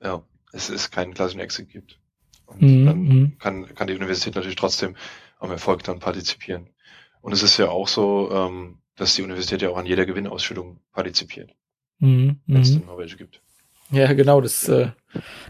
äh, 0.00 0.06
ja, 0.06 0.22
es 0.52 0.68
ist 0.68 0.90
keinen 0.90 1.14
klassischen 1.14 1.40
Exit 1.40 1.70
gibt. 1.70 1.98
Und 2.44 2.60
mhm. 2.60 2.84
dann 2.84 2.98
mhm. 3.00 3.38
kann, 3.38 3.74
kann 3.74 3.86
die 3.86 3.94
Universität 3.94 4.34
natürlich 4.34 4.56
trotzdem 4.56 4.96
am 5.38 5.50
Erfolg 5.50 5.84
dann 5.84 6.00
partizipieren. 6.00 6.68
Und 7.22 7.32
es 7.32 7.42
ist 7.42 7.56
ja 7.56 7.70
auch 7.70 7.88
so, 7.88 8.30
ähm, 8.30 8.82
dass 8.94 9.14
die 9.14 9.22
Universität 9.22 9.62
ja 9.62 9.70
auch 9.70 9.78
an 9.78 9.86
jeder 9.86 10.04
Gewinnausschüttung 10.04 10.80
partizipiert. 10.92 11.54
Mhm, 12.00 12.40
wenn 12.46 12.60
es 12.60 12.72
mhm. 12.72 12.80
denn 12.80 12.86
mal 12.86 12.98
welche 12.98 13.16
gibt. 13.16 13.40
Ja, 13.90 14.12
genau, 14.12 14.42
das 14.42 14.68
äh, 14.68 14.90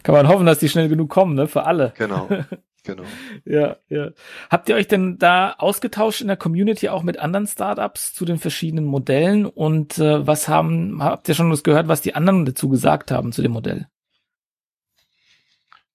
kann 0.05 0.15
man 0.15 0.29
hoffen, 0.29 0.47
dass 0.47 0.61
die 0.61 0.69
schnell 0.69 0.89
genug 0.89 1.11
kommen, 1.11 1.35
ne, 1.35 1.49
für 1.49 1.65
alle. 1.65 1.93
Genau. 1.99 2.29
Genau. 2.85 3.05
Ja, 3.45 3.77
ja. 3.89 4.11
Habt 4.49 4.69
ihr 4.69 4.75
euch 4.75 4.89
denn 4.89 5.19
da 5.19 5.53
ausgetauscht 5.53 6.21
in 6.21 6.29
der 6.29 6.37
Community 6.37 6.89
auch 6.89 7.03
mit 7.03 7.19
anderen 7.19 7.47
Startups 7.47 8.15
zu 8.15 8.25
den 8.25 8.39
verschiedenen 8.39 8.85
Modellen? 8.85 9.47
Und 9.47 9.99
äh, 9.99 10.27
was 10.27 10.49
haben, 10.49 11.03
habt 11.03 11.29
ihr 11.29 11.35
schon 11.35 11.51
was 11.51 11.63
gehört, 11.63 11.89
was 11.89 12.01
die 12.01 12.15
anderen 12.15 12.45
dazu 12.47 12.69
gesagt 12.69 13.11
haben 13.11 13.33
zu 13.33 13.43
dem 13.43 13.53
Modell? 13.53 13.89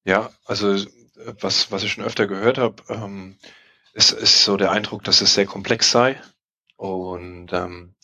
Ja, 0.03 0.29
also 0.45 0.77
was, 1.39 1.71
was 1.71 1.83
ich 1.83 1.91
schon 1.91 2.03
öfter 2.03 2.27
gehört 2.27 2.57
habe, 2.57 2.83
ähm, 2.89 3.37
ist, 3.93 4.11
ist 4.11 4.43
so 4.43 4.57
der 4.57 4.71
Eindruck, 4.71 5.03
dass 5.03 5.21
es 5.21 5.33
sehr 5.33 5.45
komplex 5.45 5.89
sei. 5.89 6.21
Und 6.75 7.51
ähm, 7.53 7.95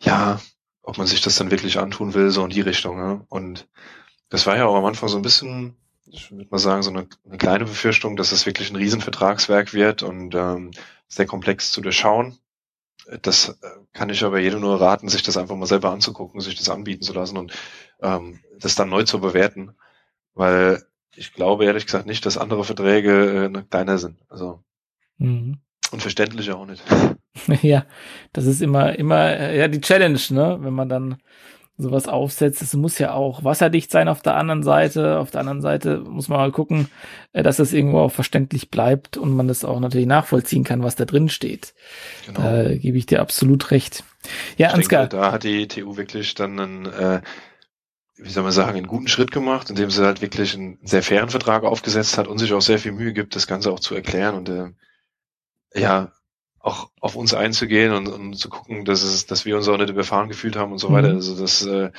ja, 0.00 0.40
ob 0.82 0.98
man 0.98 1.06
sich 1.06 1.20
das 1.20 1.36
dann 1.36 1.50
wirklich 1.50 1.78
antun 1.78 2.14
will, 2.14 2.30
so 2.30 2.44
in 2.44 2.50
die 2.50 2.60
Richtung. 2.60 2.98
Ne? 2.98 3.24
Und 3.28 3.68
das 4.28 4.46
war 4.46 4.56
ja 4.56 4.66
auch 4.66 4.76
am 4.76 4.84
Anfang 4.84 5.08
so 5.08 5.16
ein 5.16 5.22
bisschen, 5.22 5.76
ich 6.06 6.30
würde 6.30 6.48
mal 6.50 6.58
sagen, 6.58 6.82
so 6.82 6.90
eine, 6.90 7.06
eine 7.26 7.38
kleine 7.38 7.64
Befürchtung, 7.64 8.16
dass 8.16 8.32
es 8.32 8.46
wirklich 8.46 8.70
ein 8.70 8.76
Riesenvertragswerk 8.76 9.72
wird 9.74 10.02
und 10.02 10.34
ähm, 10.34 10.70
sehr 11.08 11.26
komplex 11.26 11.72
zu 11.72 11.80
durchschauen. 11.80 12.38
Das 13.22 13.48
äh, 13.48 13.68
kann 13.92 14.10
ich 14.10 14.24
aber 14.24 14.40
jedem 14.40 14.60
nur 14.60 14.80
raten, 14.80 15.08
sich 15.08 15.22
das 15.22 15.36
einfach 15.36 15.56
mal 15.56 15.66
selber 15.66 15.90
anzugucken, 15.90 16.40
sich 16.40 16.56
das 16.56 16.68
anbieten 16.68 17.02
zu 17.02 17.12
lassen 17.12 17.36
und 17.38 17.52
ähm, 18.02 18.40
das 18.58 18.74
dann 18.74 18.88
neu 18.88 19.04
zu 19.04 19.20
bewerten. 19.20 19.76
Weil 20.34 20.82
ich 21.16 21.32
glaube 21.32 21.64
ehrlich 21.64 21.86
gesagt 21.86 22.06
nicht, 22.06 22.24
dass 22.26 22.38
andere 22.38 22.64
Verträge 22.64 23.50
äh, 23.52 23.62
kleiner 23.68 23.98
sind. 23.98 24.20
Also 24.28 24.62
Mhm. 25.18 25.58
und 25.92 26.00
verständlich 26.02 26.50
auch 26.50 26.66
nicht. 26.66 26.82
Ja, 27.62 27.86
das 28.32 28.44
ist 28.46 28.60
immer, 28.60 28.98
immer, 28.98 29.28
äh, 29.30 29.56
ja, 29.56 29.68
die 29.68 29.80
Challenge, 29.80 30.18
ne? 30.30 30.58
Wenn 30.60 30.74
man 30.74 30.88
dann 30.88 31.22
sowas 31.80 32.08
aufsetzt. 32.08 32.62
Es 32.62 32.74
muss 32.74 32.98
ja 32.98 33.12
auch 33.12 33.44
wasserdicht 33.44 33.90
sein 33.90 34.08
auf 34.08 34.22
der 34.22 34.36
anderen 34.36 34.62
Seite. 34.62 35.18
Auf 35.18 35.30
der 35.30 35.40
anderen 35.40 35.62
Seite 35.62 36.00
muss 36.00 36.28
man 36.28 36.38
mal 36.38 36.52
gucken, 36.52 36.88
äh, 37.32 37.42
dass 37.42 37.58
es 37.58 37.72
irgendwo 37.72 38.00
auch 38.00 38.12
verständlich 38.12 38.70
bleibt 38.70 39.16
und 39.16 39.34
man 39.34 39.48
das 39.48 39.64
auch 39.64 39.80
natürlich 39.80 40.06
nachvollziehen 40.06 40.64
kann, 40.64 40.82
was 40.82 40.96
da 40.96 41.04
drin 41.04 41.28
steht. 41.28 41.74
Genau. 42.26 42.40
Da 42.40 42.74
gebe 42.74 42.98
ich 42.98 43.06
dir 43.06 43.20
absolut 43.20 43.70
recht. 43.70 44.04
Ja, 44.56 44.68
ich 44.68 44.74
Ansgar. 44.74 45.08
denke, 45.08 45.16
da 45.16 45.32
hat 45.32 45.44
die 45.44 45.66
TU 45.68 45.96
wirklich 45.96 46.34
dann 46.34 46.58
einen, 46.58 46.86
äh, 46.86 47.22
wie 48.16 48.30
soll 48.30 48.42
man 48.42 48.52
sagen, 48.52 48.76
einen 48.76 48.86
guten 48.86 49.08
Schritt 49.08 49.30
gemacht, 49.30 49.70
indem 49.70 49.90
sie 49.90 50.04
halt 50.04 50.20
wirklich 50.20 50.54
einen 50.54 50.78
sehr 50.82 51.02
fairen 51.02 51.30
Vertrag 51.30 51.64
aufgesetzt 51.64 52.18
hat 52.18 52.28
und 52.28 52.38
sich 52.38 52.52
auch 52.52 52.62
sehr 52.62 52.78
viel 52.78 52.92
Mühe 52.92 53.12
gibt, 53.12 53.34
das 53.34 53.46
Ganze 53.46 53.70
auch 53.72 53.80
zu 53.80 53.94
erklären 53.94 54.34
und 54.34 54.48
äh, 54.48 54.68
ja, 55.74 56.12
auch 56.60 56.90
auf 57.00 57.16
uns 57.16 57.34
einzugehen 57.34 57.92
und, 57.92 58.08
und 58.08 58.34
zu 58.34 58.48
gucken, 58.50 58.84
dass 58.84 59.02
es, 59.02 59.26
dass 59.26 59.44
wir 59.44 59.56
uns 59.56 59.68
auch 59.68 59.78
nicht 59.78 59.90
überfahren 59.90 60.28
gefühlt 60.28 60.56
haben 60.56 60.72
und 60.72 60.78
so 60.78 60.90
Mhm. 60.90 60.92
weiter. 60.94 61.08
Also 61.08 61.40
das 61.40 61.64
äh, 61.64 61.86
äh, 61.86 61.90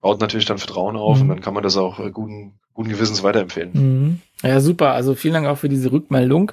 baut 0.00 0.20
natürlich 0.20 0.46
dann 0.46 0.58
Vertrauen 0.58 0.96
auf 0.96 1.16
Mhm. 1.16 1.22
und 1.22 1.28
dann 1.28 1.40
kann 1.40 1.54
man 1.54 1.62
das 1.62 1.76
auch 1.76 1.98
äh, 1.98 2.10
guten, 2.10 2.58
guten 2.72 2.90
Gewissens 2.90 3.22
weiterempfehlen. 3.22 3.70
Mhm. 3.72 4.20
Ja, 4.42 4.60
super. 4.60 4.92
Also 4.92 5.14
vielen 5.16 5.34
Dank 5.34 5.46
auch 5.48 5.58
für 5.58 5.68
diese 5.68 5.90
Rückmeldung. 5.90 6.52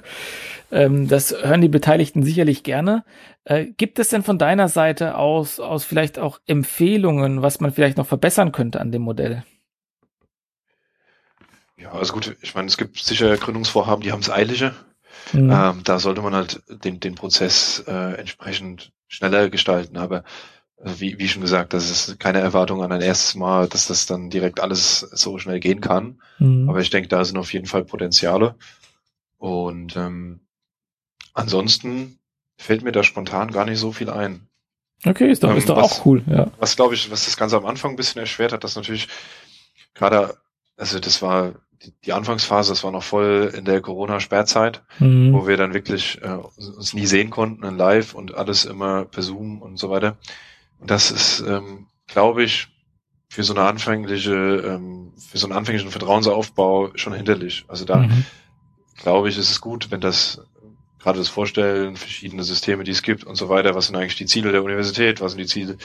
Ähm, 0.72 1.06
das 1.06 1.30
hören 1.30 1.60
die 1.60 1.68
Beteiligten 1.68 2.24
sicherlich 2.24 2.64
gerne. 2.64 3.04
Äh, 3.44 3.66
gibt 3.66 4.00
es 4.00 4.08
denn 4.08 4.24
von 4.24 4.36
deiner 4.36 4.66
Seite 4.68 5.16
aus, 5.16 5.60
aus 5.60 5.84
vielleicht 5.84 6.18
auch 6.18 6.40
Empfehlungen, 6.46 7.42
was 7.42 7.60
man 7.60 7.70
vielleicht 7.72 7.96
noch 7.98 8.06
verbessern 8.06 8.50
könnte 8.50 8.80
an 8.80 8.90
dem 8.90 9.02
Modell? 9.02 9.44
Ja, 11.78 11.92
also 11.92 12.14
gut, 12.14 12.36
ich 12.40 12.54
meine, 12.56 12.66
es 12.66 12.76
gibt 12.78 12.98
sicher 12.98 13.36
Gründungsvorhaben, 13.36 14.02
die 14.02 14.10
haben 14.10 14.20
es 14.20 14.30
eilige. 14.30 14.74
Mhm. 15.32 15.50
Ähm, 15.50 15.80
da 15.84 15.98
sollte 15.98 16.22
man 16.22 16.34
halt 16.34 16.62
den, 16.68 17.00
den 17.00 17.14
Prozess 17.14 17.82
äh, 17.86 18.14
entsprechend 18.14 18.92
schneller 19.08 19.50
gestalten. 19.50 19.96
Aber 19.96 20.24
äh, 20.78 20.92
wie, 20.98 21.18
wie 21.18 21.28
schon 21.28 21.42
gesagt, 21.42 21.72
das 21.72 21.90
ist 21.90 22.20
keine 22.20 22.38
Erwartung 22.40 22.82
an 22.82 22.92
ein 22.92 23.00
erstes 23.00 23.34
Mal, 23.34 23.68
dass 23.68 23.88
das 23.88 24.06
dann 24.06 24.30
direkt 24.30 24.60
alles 24.60 25.00
so 25.00 25.38
schnell 25.38 25.60
gehen 25.60 25.80
kann. 25.80 26.20
Mhm. 26.38 26.68
Aber 26.68 26.80
ich 26.80 26.90
denke, 26.90 27.08
da 27.08 27.24
sind 27.24 27.38
auf 27.38 27.52
jeden 27.52 27.66
Fall 27.66 27.84
Potenziale. 27.84 28.54
Und 29.38 29.96
ähm, 29.96 30.40
ansonsten 31.34 32.18
fällt 32.56 32.82
mir 32.82 32.92
da 32.92 33.02
spontan 33.02 33.50
gar 33.50 33.64
nicht 33.64 33.78
so 33.78 33.92
viel 33.92 34.10
ein. 34.10 34.48
Okay, 35.04 35.30
ist 35.30 35.42
doch, 35.42 35.50
ähm, 35.50 35.58
ist 35.58 35.68
doch 35.68 35.76
was- 35.76 36.00
auch 36.00 36.06
cool, 36.06 36.22
ja. 36.26 36.50
Was 36.58 36.76
glaube 36.76 36.94
ich, 36.94 37.10
was 37.10 37.26
das 37.26 37.36
Ganze 37.36 37.56
am 37.56 37.66
Anfang 37.66 37.90
ein 37.92 37.96
bisschen 37.96 38.20
erschwert 38.20 38.52
hat, 38.52 38.64
dass 38.64 38.76
natürlich 38.76 39.08
gerade, 39.94 40.36
also 40.76 40.98
das 40.98 41.20
war 41.20 41.54
die, 41.82 41.92
die 42.04 42.12
Anfangsphase, 42.12 42.72
das 42.72 42.84
war 42.84 42.90
noch 42.90 43.02
voll 43.02 43.52
in 43.56 43.64
der 43.64 43.80
Corona-Sperrzeit 43.80 44.82
Mhm. 44.98 45.32
wo 45.32 45.46
wir 45.46 45.56
dann 45.56 45.74
wirklich 45.74 46.20
äh, 46.22 46.28
uns 46.56 46.94
nie 46.94 47.06
sehen 47.06 47.30
konnten 47.30 47.64
in 47.64 47.76
Live 47.76 48.14
und 48.14 48.34
alles 48.34 48.64
immer 48.64 49.04
per 49.04 49.22
Zoom 49.22 49.60
und 49.60 49.78
so 49.78 49.90
weiter. 49.90 50.16
Und 50.78 50.90
das 50.90 51.10
ist, 51.10 51.40
ähm, 51.40 51.88
glaube 52.06 52.42
ich, 52.44 52.68
für 53.28 53.42
so 53.42 53.54
eine 53.54 53.64
anfängliche, 53.64 54.32
ähm, 54.34 55.12
für 55.18 55.38
so 55.38 55.46
einen 55.46 55.56
anfänglichen 55.56 55.90
Vertrauensaufbau 55.90 56.92
schon 56.94 57.12
hinderlich. 57.14 57.64
Also 57.68 57.84
da 57.84 58.02
Mhm. 58.02 58.24
glaube 58.96 59.28
ich, 59.28 59.38
ist 59.38 59.50
es 59.50 59.60
gut, 59.60 59.90
wenn 59.90 60.00
das 60.00 60.40
gerade 60.98 61.18
das 61.18 61.28
Vorstellen, 61.28 61.96
verschiedene 61.96 62.42
Systeme, 62.42 62.84
die 62.84 62.90
es 62.90 63.02
gibt 63.02 63.24
und 63.24 63.36
so 63.36 63.48
weiter, 63.48 63.74
was 63.74 63.86
sind 63.86 63.96
eigentlich 63.96 64.16
die 64.16 64.26
Ziele 64.26 64.52
der 64.52 64.64
Universität, 64.64 65.20
was 65.20 65.32
sind 65.32 65.40
die 65.40 65.46
Ziele 65.46 65.76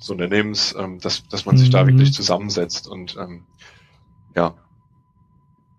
des 0.00 0.10
Unternehmens, 0.10 0.74
ähm, 0.78 1.00
dass, 1.00 1.26
dass 1.28 1.46
man 1.46 1.56
sich 1.56 1.70
da 1.70 1.82
Mhm. 1.82 1.88
wirklich 1.88 2.12
zusammensetzt 2.12 2.86
und 2.86 3.16
ähm, 3.16 3.46
ja, 4.36 4.54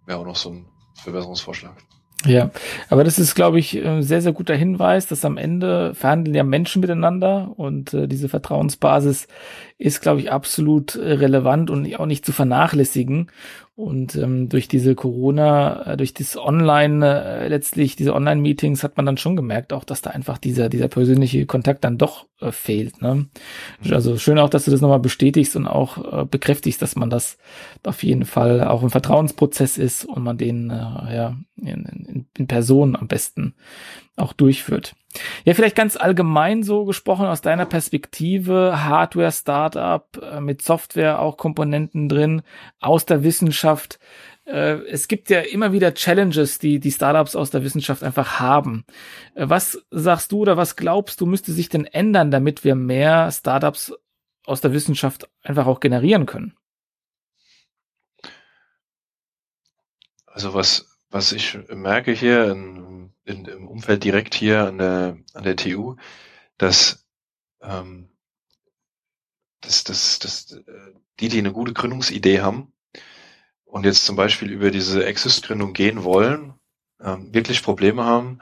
wäre 0.10 0.20
auch 0.20 0.26
noch 0.26 0.36
so 0.36 0.50
ein 0.50 0.66
Verbesserungsvorschlag. 0.96 1.78
Ja, 2.26 2.52
aber 2.90 3.06
das 3.06 3.18
ist, 3.18 3.34
glaube 3.34 3.60
ich, 3.60 3.82
ein 3.82 4.04
sehr, 4.04 4.22
sehr 4.22 4.34
guter 4.34 4.56
Hinweis, 4.56 5.08
dass 5.08 5.24
am 5.24 5.38
Ende 5.38 5.94
verhandeln 5.96 6.36
ja 6.36 6.44
Menschen 6.44 6.82
miteinander 6.82 7.54
und 7.56 7.94
äh, 7.94 8.10
diese 8.10 8.28
Vertrauensbasis 8.28 9.30
ist, 9.78 10.02
glaube 10.02 10.20
ich, 10.20 10.30
absolut 10.30 10.96
äh, 10.96 11.14
relevant 11.14 11.70
und 11.70 11.96
auch 11.98 12.06
nicht 12.06 12.26
zu 12.26 12.34
vernachlässigen. 12.34 13.32
Und 13.80 14.18
ähm, 14.18 14.50
durch 14.50 14.68
diese 14.68 14.94
Corona, 14.94 15.94
äh, 15.94 15.96
durch 15.96 16.14
das 16.14 16.36
Online, 16.36 17.24
äh, 17.24 17.48
letztlich 17.48 17.96
diese 17.96 18.14
Online-Meetings 18.14 18.84
hat 18.84 18.98
man 18.98 19.06
dann 19.06 19.16
schon 19.16 19.38
gemerkt, 19.38 19.72
auch, 19.72 19.86
dass 19.86 20.02
da 20.02 20.10
einfach 20.10 20.38
dieser, 20.38 20.68
dieser 20.68 20.90
persönliche 20.90 21.46
Kontakt 21.46 21.86
dann 21.86 21.98
doch 21.98 22.28
äh, 22.42 22.52
fehlt. 22.52 23.02
Ne? 23.02 23.28
Also 23.90 24.18
schön 24.18 24.38
auch, 24.38 24.50
dass 24.50 24.66
du 24.66 24.72
das 24.72 24.82
nochmal 24.82 25.00
bestätigst 25.00 25.56
und 25.56 25.66
auch 25.66 26.24
äh, 26.24 26.26
bekräftigst, 26.26 26.82
dass 26.82 26.98
man 26.98 27.10
das 27.10 27.38
auf 27.86 28.04
jeden 28.04 28.26
Fall 28.26 28.66
auch 28.66 28.84
ein 28.84 28.90
Vertrauensprozess 28.90 29.78
ist 29.78 30.04
und 30.04 30.24
man 30.24 30.38
den 30.38 30.72
äh, 30.72 31.16
ja 31.16 31.38
in, 31.56 31.86
in, 31.86 32.28
in 32.38 32.48
Person 32.48 32.98
am 32.98 33.08
besten 33.08 33.56
auch 34.20 34.34
durchführt. 34.34 34.96
Ja, 35.44 35.54
vielleicht 35.54 35.76
ganz 35.76 35.96
allgemein 35.96 36.64
so 36.64 36.86
gesprochen 36.86 37.26
aus 37.26 37.42
deiner 37.42 37.66
Perspektive, 37.66 38.84
Hardware-Startup 38.84 40.06
äh, 40.22 40.40
mit 40.40 40.62
Software, 40.62 41.20
auch 41.20 41.38
Komponenten 41.38 42.10
drin, 42.10 42.44
aus 42.80 43.06
der 43.06 43.24
Wissenschaft. 43.24 44.00
Äh, 44.46 44.82
es 44.88 45.08
gibt 45.08 45.30
ja 45.30 45.40
immer 45.40 45.72
wieder 45.72 45.94
Challenges, 45.94 46.60
die 46.60 46.80
die 46.80 46.92
Startups 46.92 47.36
aus 47.36 47.50
der 47.50 47.64
Wissenschaft 47.64 48.04
einfach 48.04 48.40
haben. 48.40 48.86
Äh, 49.36 49.50
was 49.50 49.84
sagst 49.92 50.32
du 50.32 50.40
oder 50.40 50.58
was 50.58 50.76
glaubst 50.76 51.22
du, 51.22 51.26
müsste 51.26 51.54
sich 51.54 51.70
denn 51.70 51.86
ändern, 51.86 52.32
damit 52.32 52.64
wir 52.64 52.76
mehr 52.76 53.32
Startups 53.32 53.94
aus 54.46 54.62
der 54.62 54.74
Wissenschaft 54.74 55.30
einfach 55.44 55.68
auch 55.68 55.80
generieren 55.80 56.26
können? 56.26 56.54
Also 60.26 60.54
was, 60.54 60.98
was 61.10 61.32
ich 61.32 61.58
merke 61.70 62.12
hier 62.12 62.52
in, 62.52 62.99
in, 63.30 63.46
im 63.46 63.68
Umfeld 63.68 64.04
direkt 64.04 64.34
hier 64.34 64.66
an 64.66 64.78
der, 64.78 65.18
an 65.34 65.44
der 65.44 65.56
TU, 65.56 65.96
dass, 66.58 67.06
ähm, 67.62 68.10
dass, 69.62 69.84
dass, 69.84 70.20
dass 70.20 70.52
äh, 70.52 70.64
die, 71.20 71.30
die 71.30 71.40
eine 71.40 71.54
gute 71.54 71.74
Gründungsidee 71.74 72.42
haben 72.42 72.74
und 73.66 73.86
jetzt 73.86 74.06
zum 74.06 74.16
Beispiel 74.16 74.52
über 74.52 74.72
diese 74.72 75.06
Exist-Gründung 75.06 75.74
gehen 75.74 76.04
wollen, 76.04 76.54
ähm, 77.02 77.34
wirklich 77.34 77.64
Probleme 77.64 78.04
haben, 78.04 78.40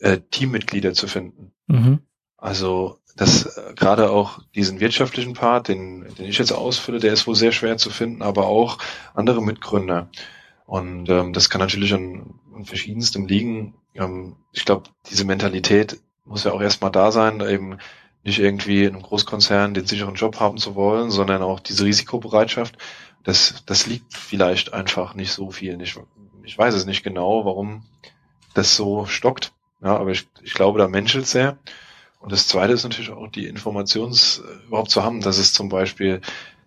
äh, 0.00 0.18
Teammitglieder 0.30 0.94
zu 0.94 1.06
finden. 1.06 1.52
Mhm. 1.66 2.00
Also 2.36 2.98
das 3.16 3.44
äh, 3.44 3.74
gerade 3.74 4.10
auch 4.10 4.40
diesen 4.54 4.80
wirtschaftlichen 4.80 5.34
Part, 5.34 5.68
den, 5.68 6.06
den 6.14 6.26
ich 6.26 6.38
jetzt 6.38 6.52
ausfülle, 6.52 6.98
der 6.98 7.12
ist 7.12 7.26
wohl 7.26 7.34
sehr 7.34 7.52
schwer 7.52 7.76
zu 7.76 7.90
finden, 7.90 8.22
aber 8.22 8.46
auch 8.46 8.78
andere 9.14 9.42
Mitgründer. 9.42 10.08
Und 10.64 11.08
ähm, 11.10 11.32
das 11.32 11.50
kann 11.50 11.60
natürlich 11.60 11.92
an, 11.92 12.40
an 12.54 12.64
verschiedenstem 12.64 13.26
liegen. 13.26 13.74
Ähm, 13.94 14.36
ich 14.52 14.64
glaube, 14.64 14.84
diese 15.10 15.24
Mentalität 15.24 16.00
muss 16.24 16.44
ja 16.44 16.52
auch 16.52 16.60
erstmal 16.60 16.90
da 16.90 17.12
sein, 17.12 17.40
eben 17.40 17.78
nicht 18.22 18.38
irgendwie 18.38 18.84
in 18.84 18.94
einem 18.94 19.02
Großkonzern 19.02 19.74
den 19.74 19.86
sicheren 19.86 20.14
Job 20.14 20.40
haben 20.40 20.58
zu 20.58 20.74
wollen, 20.74 21.10
sondern 21.10 21.42
auch 21.42 21.60
diese 21.60 21.84
Risikobereitschaft. 21.84 22.76
Das, 23.24 23.62
das 23.66 23.86
liegt 23.86 24.14
vielleicht 24.14 24.72
einfach 24.72 25.14
nicht 25.14 25.32
so 25.32 25.50
viel. 25.50 25.80
Ich, 25.80 25.98
ich 26.44 26.56
weiß 26.56 26.74
es 26.74 26.86
nicht 26.86 27.02
genau, 27.02 27.44
warum 27.44 27.84
das 28.54 28.76
so 28.76 29.06
stockt. 29.06 29.52
Ja, 29.82 29.96
aber 29.96 30.10
ich, 30.10 30.28
ich 30.42 30.52
glaube, 30.52 30.78
da 30.78 30.88
menschelt 30.88 31.26
sehr. 31.26 31.58
Und 32.20 32.32
das 32.32 32.46
Zweite 32.46 32.74
ist 32.74 32.84
natürlich 32.84 33.10
auch 33.10 33.28
die 33.28 33.46
Informations 33.46 34.42
äh, 34.44 34.66
überhaupt 34.66 34.90
zu 34.90 35.02
haben, 35.02 35.22
dass 35.22 35.38
es 35.38 35.54
zum 35.54 35.70
Beispiel 35.70 36.20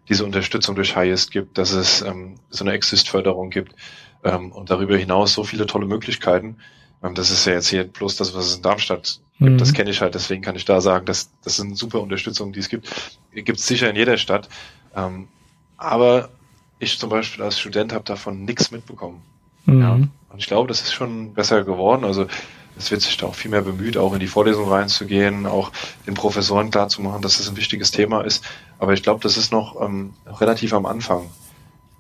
diese 0.10 0.26
Unterstützung 0.26 0.76
durch 0.76 0.96
Highest 0.96 1.32
gibt, 1.32 1.58
dass 1.58 1.72
es 1.72 2.02
ähm, 2.02 2.36
so 2.50 2.64
eine 2.64 2.74
Exist-Förderung 2.74 3.52
gibt 3.52 3.76
ähm, 4.24 4.52
und 4.52 4.72
darüber 4.72 4.98
hinaus 4.98 5.34
so 5.34 5.44
viele 5.44 5.68
tolle 5.68 5.86
Möglichkeiten. 5.86 6.58
Ähm, 7.04 7.16
das 7.16 7.30
ist 7.30 7.46
ja 7.46 7.54
jetzt 7.54 7.68
hier 7.68 7.84
bloß 7.84 8.16
das, 8.16 8.34
was 8.34 8.46
es 8.46 8.56
in 8.58 8.62
Darmstadt 8.62 9.20
Mhm. 9.40 9.46
gibt. 9.46 9.62
Das 9.62 9.74
kenne 9.74 9.90
ich 9.90 10.02
halt, 10.02 10.16
deswegen 10.16 10.42
kann 10.42 10.56
ich 10.56 10.66
da 10.66 10.82
sagen, 10.82 11.06
dass 11.06 11.30
das 11.44 11.56
sind 11.56 11.78
super 11.78 12.02
Unterstützungen, 12.02 12.54
die 12.54 12.60
es 12.60 12.70
gibt. 12.70 12.90
Gibt 13.34 13.60
es 13.60 13.66
sicher 13.66 13.90
in 13.90 13.96
jeder 13.96 14.18
Stadt. 14.18 14.48
Ähm, 14.96 15.28
aber 15.78 16.30
ich 16.80 17.00
zum 17.00 17.10
Beispiel 17.10 17.44
als 17.44 17.60
Student 17.60 17.94
habe 17.94 18.04
davon 18.04 18.46
nichts 18.46 18.72
mitbekommen. 18.72 19.22
Mhm. 19.66 19.82
Ja. 19.82 19.94
Und 19.94 20.40
ich 20.40 20.48
glaube, 20.48 20.68
das 20.68 20.82
ist 20.82 20.94
schon 20.94 21.34
besser 21.34 21.64
geworden. 21.64 22.06
Also 22.06 22.28
es 22.78 22.90
wird 22.90 23.02
sich 23.02 23.18
da 23.18 23.28
auch 23.28 23.36
viel 23.36 23.52
mehr 23.52 23.62
bemüht, 23.62 23.98
auch 23.98 24.14
in 24.14 24.20
die 24.20 24.28
Vorlesung 24.28 24.68
reinzugehen, 24.70 25.46
auch 25.46 25.72
den 26.08 26.16
Professoren 26.16 26.72
klarzumachen, 26.72 27.22
dass 27.22 27.38
das 27.38 27.48
ein 27.48 27.56
wichtiges 27.56 27.92
Thema 27.92 28.22
ist. 28.22 28.44
Aber 28.80 28.94
ich 28.94 29.04
glaube, 29.04 29.22
das 29.22 29.38
ist 29.38 29.52
noch 29.52 29.80
ähm, 29.82 30.14
relativ 30.28 30.74
am 30.74 30.86
Anfang. 30.86 31.30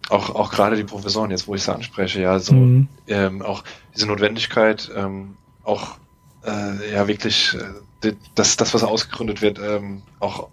Auch, 0.09 0.35
auch 0.35 0.51
gerade 0.51 0.75
die 0.75 0.83
Professoren, 0.83 1.31
jetzt 1.31 1.47
wo 1.47 1.55
ich 1.55 1.63
sie 1.63 1.73
anspreche, 1.73 2.21
ja, 2.21 2.37
so 2.39 2.53
Mhm. 2.53 2.87
ähm, 3.07 3.41
auch 3.41 3.63
diese 3.95 4.07
Notwendigkeit, 4.07 4.91
ähm, 4.95 5.35
auch 5.63 5.97
äh, 6.45 6.91
ja 6.91 7.07
wirklich, 7.07 7.55
äh, 8.01 8.13
dass 8.35 8.57
das, 8.57 8.73
was 8.73 8.83
ausgegründet 8.83 9.41
wird, 9.41 9.59
ähm, 9.59 10.03
auch 10.19 10.49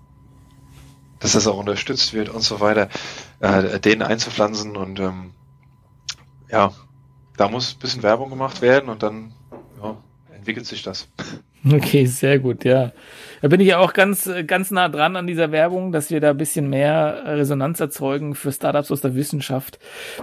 dass 1.18 1.32
das 1.32 1.46
auch 1.46 1.58
unterstützt 1.58 2.14
wird 2.14 2.28
und 2.30 2.40
so 2.42 2.60
weiter, 2.60 2.88
äh, 3.40 3.78
denen 3.80 4.02
einzupflanzen 4.02 4.76
und 4.76 5.00
ähm, 5.00 5.32
ja, 6.50 6.72
da 7.36 7.48
muss 7.48 7.74
ein 7.74 7.78
bisschen 7.80 8.02
Werbung 8.02 8.30
gemacht 8.30 8.62
werden 8.62 8.88
und 8.88 9.02
dann 9.02 9.32
ja, 9.82 9.96
entwickelt 10.34 10.66
sich 10.66 10.82
das. 10.82 11.08
Okay, 11.68 12.07
sehr 12.07 12.38
gut, 12.38 12.64
ja. 12.64 12.92
Da 13.42 13.49
bin 13.49 13.61
ich 13.61 13.68
ja 13.68 13.79
auch 13.79 13.92
ganz, 13.92 14.31
ganz 14.46 14.70
nah 14.70 14.88
dran 14.88 15.16
an 15.16 15.27
dieser 15.27 15.53
Werbung, 15.53 15.92
dass 15.92 16.11
wir 16.11 16.20
da 16.20 16.31
ein 16.31 16.37
bisschen 16.38 16.70
mehr 16.70 17.23
Resonanz 17.27 17.81
erzeugen 17.81 18.35
für 18.35 18.51
Startups 18.51 18.90
aus 18.90 19.03
der 19.03 19.14
Wissenschaft. 19.14 19.79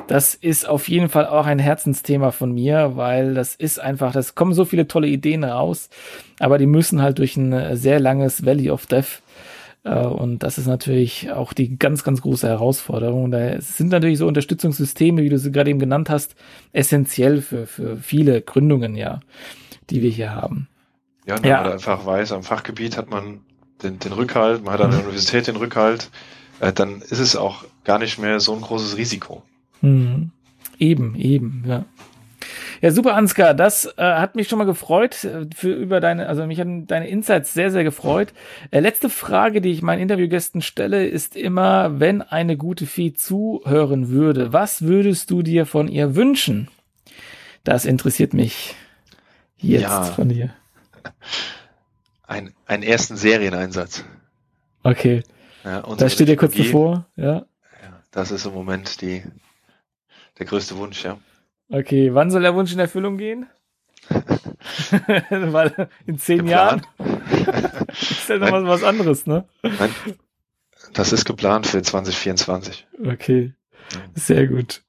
Das 0.07 0.33
ist 0.33 0.67
auf 0.67 0.89
jeden 0.89 1.09
Fall 1.09 1.27
auch 1.27 1.45
ein 1.45 1.59
Herzensthema 1.59 2.31
von 2.31 2.53
mir, 2.53 2.95
weil 2.95 3.35
das 3.35 3.53
ist 3.53 3.79
einfach, 3.79 4.13
das 4.13 4.33
kommen 4.33 4.53
so 4.53 4.65
viele 4.65 4.87
tolle 4.87 5.07
Ideen 5.07 5.43
raus, 5.43 5.89
aber 6.39 6.57
die 6.57 6.65
müssen 6.65 7.03
halt 7.03 7.19
durch 7.19 7.37
ein 7.37 7.75
sehr 7.75 7.99
langes 7.99 8.43
Valley 8.43 8.71
of 8.71 8.87
Death. 8.87 9.21
Äh, 9.83 10.05
Und 10.05 10.41
das 10.41 10.57
ist 10.57 10.67
natürlich 10.67 11.31
auch 11.31 11.53
die 11.53 11.77
ganz, 11.77 12.03
ganz 12.03 12.21
große 12.21 12.47
Herausforderung. 12.47 13.29
Da 13.29 13.61
sind 13.61 13.89
natürlich 13.89 14.17
so 14.17 14.27
Unterstützungssysteme, 14.27 15.21
wie 15.21 15.29
du 15.29 15.37
sie 15.37 15.51
gerade 15.51 15.69
eben 15.69 15.79
genannt 15.79 16.09
hast, 16.09 16.35
essentiell 16.73 17.41
für, 17.41 17.67
für 17.67 17.97
viele 17.97 18.41
Gründungen, 18.41 18.95
ja, 18.95 19.19
die 19.91 20.01
wir 20.01 20.09
hier 20.09 20.33
haben. 20.33 20.67
Ja, 21.27 21.35
und 21.35 21.43
wenn 21.43 21.49
Ja. 21.49 21.61
man 21.63 21.73
einfach 21.73 22.05
weiß, 22.05 22.31
am 22.31 22.43
Fachgebiet 22.43 22.97
hat 22.97 23.09
man 23.09 23.41
den, 23.83 23.99
den 23.99 24.13
Rückhalt, 24.13 24.63
man 24.63 24.73
hat 24.73 24.81
an 24.81 24.91
der 24.91 25.01
Universität 25.01 25.45
den 25.47 25.57
Rückhalt, 25.57 26.09
äh, 26.59 26.73
dann 26.73 27.01
ist 27.01 27.19
es 27.19 27.35
auch 27.35 27.65
gar 27.83 27.99
nicht 27.99 28.17
mehr 28.17 28.39
so 28.39 28.55
ein 28.55 28.61
großes 28.61 28.97
Risiko. 28.97 29.43
Mhm. 29.81 30.31
Eben, 30.79 31.15
eben, 31.15 31.63
ja. 31.67 31.85
Ja, 32.81 32.91
super, 32.91 33.15
Ansgar. 33.15 33.53
Das 33.55 33.85
äh, 33.97 34.01
hat 34.03 34.35
mich 34.35 34.47
schon 34.47 34.59
mal 34.59 34.65
gefreut 34.65 35.23
äh, 35.23 35.47
für 35.55 35.73
über 35.73 35.99
deine, 35.99 36.27
also 36.27 36.45
mich 36.45 36.59
haben 36.59 36.85
deine 36.87 37.07
Insights 37.07 37.53
sehr, 37.53 37.71
sehr 37.71 37.83
gefreut. 37.83 38.33
Äh, 38.71 38.79
letzte 38.79 39.09
Frage, 39.09 39.61
die 39.61 39.71
ich 39.71 39.81
meinen 39.81 39.99
Interviewgästen 40.01 40.61
stelle, 40.61 41.05
ist 41.07 41.35
immer, 41.35 41.99
wenn 41.99 42.21
eine 42.21 42.55
gute 42.55 42.85
Vieh 42.85 43.13
zuhören 43.13 44.09
würde, 44.09 44.53
was 44.53 44.83
würdest 44.83 45.31
du 45.31 45.41
dir 45.41 45.65
von 45.65 45.87
ihr 45.87 46.15
wünschen? 46.15 46.67
Das 47.63 47.85
interessiert 47.85 48.33
mich 48.35 48.75
jetzt 49.57 49.81
Ja. 49.81 50.03
von 50.03 50.29
dir. 50.29 50.51
Ein, 52.27 52.53
einen 52.65 52.83
ersten 52.83 53.15
Serieneinsatz. 53.15 54.03
Okay, 54.83 55.23
Ja, 55.63 55.79
unsere 55.79 56.05
das 56.05 56.13
steht 56.13 56.27
dir 56.27 56.35
kurz 56.35 56.55
bevor, 56.55 57.07
ja. 57.15 57.45
Ja, 57.81 58.03
das 58.11 58.31
ist 58.31 58.45
im 58.45 58.53
Moment 58.53 58.99
die, 59.01 59.23
der 60.37 60.45
größte 60.45 60.75
Wunsch, 60.77 61.05
ja. 61.05 61.17
Okay, 61.69 62.13
wann 62.13 62.29
soll 62.29 62.41
der 62.41 62.53
Wunsch 62.55 62.73
in 62.73 62.79
Erfüllung 62.79 63.17
gehen? 63.17 63.47
Weil 65.29 65.89
in 66.05 66.17
zehn 66.17 66.39
Geplant. 66.39 66.87
Jahren 66.99 67.21
ist 67.99 68.29
ja 68.29 68.37
noch 68.37 68.51
was, 68.51 68.63
was 68.65 68.83
anderes, 68.83 69.25
ne? 69.25 69.45
Nein, 69.63 69.93
das 70.93 71.11
ist 71.13 71.25
geplant 71.25 71.67
für 71.67 71.81
2024. 71.81 72.87
Okay, 73.05 73.53
sehr 74.15 74.47
gut. 74.47 74.83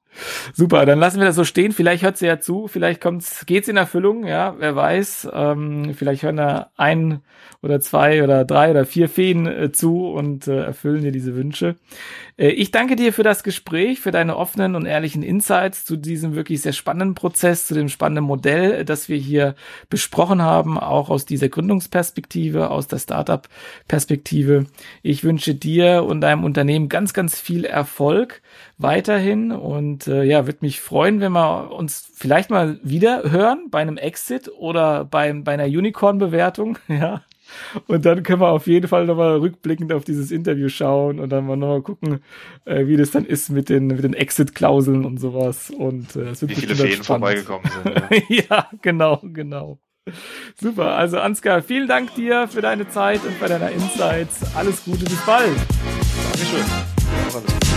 Super, 0.53 0.85
dann 0.85 0.99
lassen 0.99 1.19
wir 1.19 1.25
das 1.25 1.35
so 1.35 1.43
stehen. 1.43 1.71
Vielleicht 1.71 2.03
hört 2.03 2.17
sie 2.17 2.25
ja 2.27 2.39
zu, 2.39 2.67
vielleicht 2.67 3.01
kommt's, 3.01 3.45
geht's 3.45 3.67
in 3.67 3.77
Erfüllung, 3.77 4.25
ja, 4.25 4.55
wer 4.57 4.75
weiß. 4.75 5.29
Ähm, 5.33 5.93
vielleicht 5.95 6.23
hören 6.23 6.37
da 6.37 6.71
ein 6.75 7.21
oder 7.61 7.79
zwei 7.79 8.23
oder 8.23 8.45
drei 8.45 8.71
oder 8.71 8.85
vier 8.85 9.09
Feen 9.09 9.45
äh, 9.47 9.71
zu 9.71 10.07
und 10.07 10.47
äh, 10.47 10.63
erfüllen 10.63 11.03
dir 11.03 11.11
diese 11.11 11.35
Wünsche. 11.35 11.75
Äh, 12.39 12.49
ich 12.49 12.71
danke 12.71 12.95
dir 12.95 13.13
für 13.13 13.23
das 13.23 13.43
Gespräch, 13.43 13.99
für 13.99 14.11
deine 14.11 14.37
offenen 14.37 14.75
und 14.75 14.85
ehrlichen 14.85 15.21
Insights 15.21 15.85
zu 15.85 15.97
diesem 15.97 16.35
wirklich 16.35 16.61
sehr 16.61 16.73
spannenden 16.73 17.15
Prozess, 17.15 17.67
zu 17.67 17.73
dem 17.73 17.89
spannenden 17.89 18.25
Modell, 18.25 18.71
äh, 18.71 18.85
das 18.85 19.09
wir 19.09 19.17
hier 19.17 19.55
besprochen 19.89 20.41
haben, 20.41 20.79
auch 20.79 21.09
aus 21.09 21.25
dieser 21.25 21.49
Gründungsperspektive, 21.49 22.71
aus 22.71 22.87
der 22.87 22.99
Startup-Perspektive. 22.99 24.65
Ich 25.03 25.23
wünsche 25.23 25.53
dir 25.53 26.03
und 26.05 26.21
deinem 26.21 26.43
Unternehmen 26.43 26.89
ganz, 26.89 27.13
ganz 27.13 27.39
viel 27.39 27.65
Erfolg 27.65 28.41
weiterhin 28.77 29.51
und 29.51 30.07
äh, 30.07 30.23
ja, 30.23 30.45
würde 30.45 30.59
mich 30.61 30.79
freuen, 30.79 31.19
wenn 31.19 31.33
wir 31.33 31.71
uns 31.71 32.09
vielleicht 32.15 32.49
mal 32.49 32.79
wieder 32.83 33.29
hören 33.29 33.67
bei 33.69 33.81
einem 33.81 33.97
Exit 33.97 34.49
oder 34.57 35.05
beim, 35.05 35.43
bei 35.43 35.53
einer 35.53 35.65
Unicorn-Bewertung, 35.65 36.77
ja. 36.87 37.21
Und 37.87 38.05
dann 38.05 38.23
können 38.23 38.41
wir 38.41 38.49
auf 38.49 38.67
jeden 38.67 38.87
Fall 38.87 39.05
nochmal 39.05 39.37
rückblickend 39.37 39.93
auf 39.93 40.03
dieses 40.03 40.31
Interview 40.31 40.69
schauen 40.69 41.19
und 41.19 41.29
dann 41.29 41.45
mal 41.45 41.55
nochmal 41.55 41.81
gucken, 41.81 42.19
äh, 42.65 42.87
wie 42.87 42.97
das 42.97 43.11
dann 43.11 43.25
ist 43.25 43.49
mit 43.49 43.69
den, 43.69 43.87
mit 43.87 44.03
den 44.03 44.13
Exit-Klauseln 44.13 45.05
und 45.05 45.19
sowas. 45.19 45.69
Und 45.69 46.15
äh, 46.15 46.29
es 46.29 46.41
wird 46.41 46.51
Wie 46.51 46.55
viele 46.55 46.75
spannend. 46.75 47.05
vorbeigekommen 47.05 47.71
sind. 47.71 48.29
Ja. 48.29 48.45
ja, 48.49 48.69
genau, 48.81 49.19
genau. 49.23 49.79
Super, 50.59 50.95
also 50.95 51.19
Ansgar, 51.19 51.61
vielen 51.61 51.87
Dank 51.87 52.15
dir 52.15 52.47
für 52.47 52.61
deine 52.61 52.89
Zeit 52.89 53.23
und 53.23 53.33
für 53.33 53.47
deine 53.47 53.69
Insights. 53.71 54.55
Alles 54.55 54.83
Gute, 54.83 55.05
bis 55.05 55.23
bald. 55.25 55.55
Dankeschön. 56.31 56.63
Auch 57.29 57.35
alles 57.35 57.53
Gute. 57.53 57.68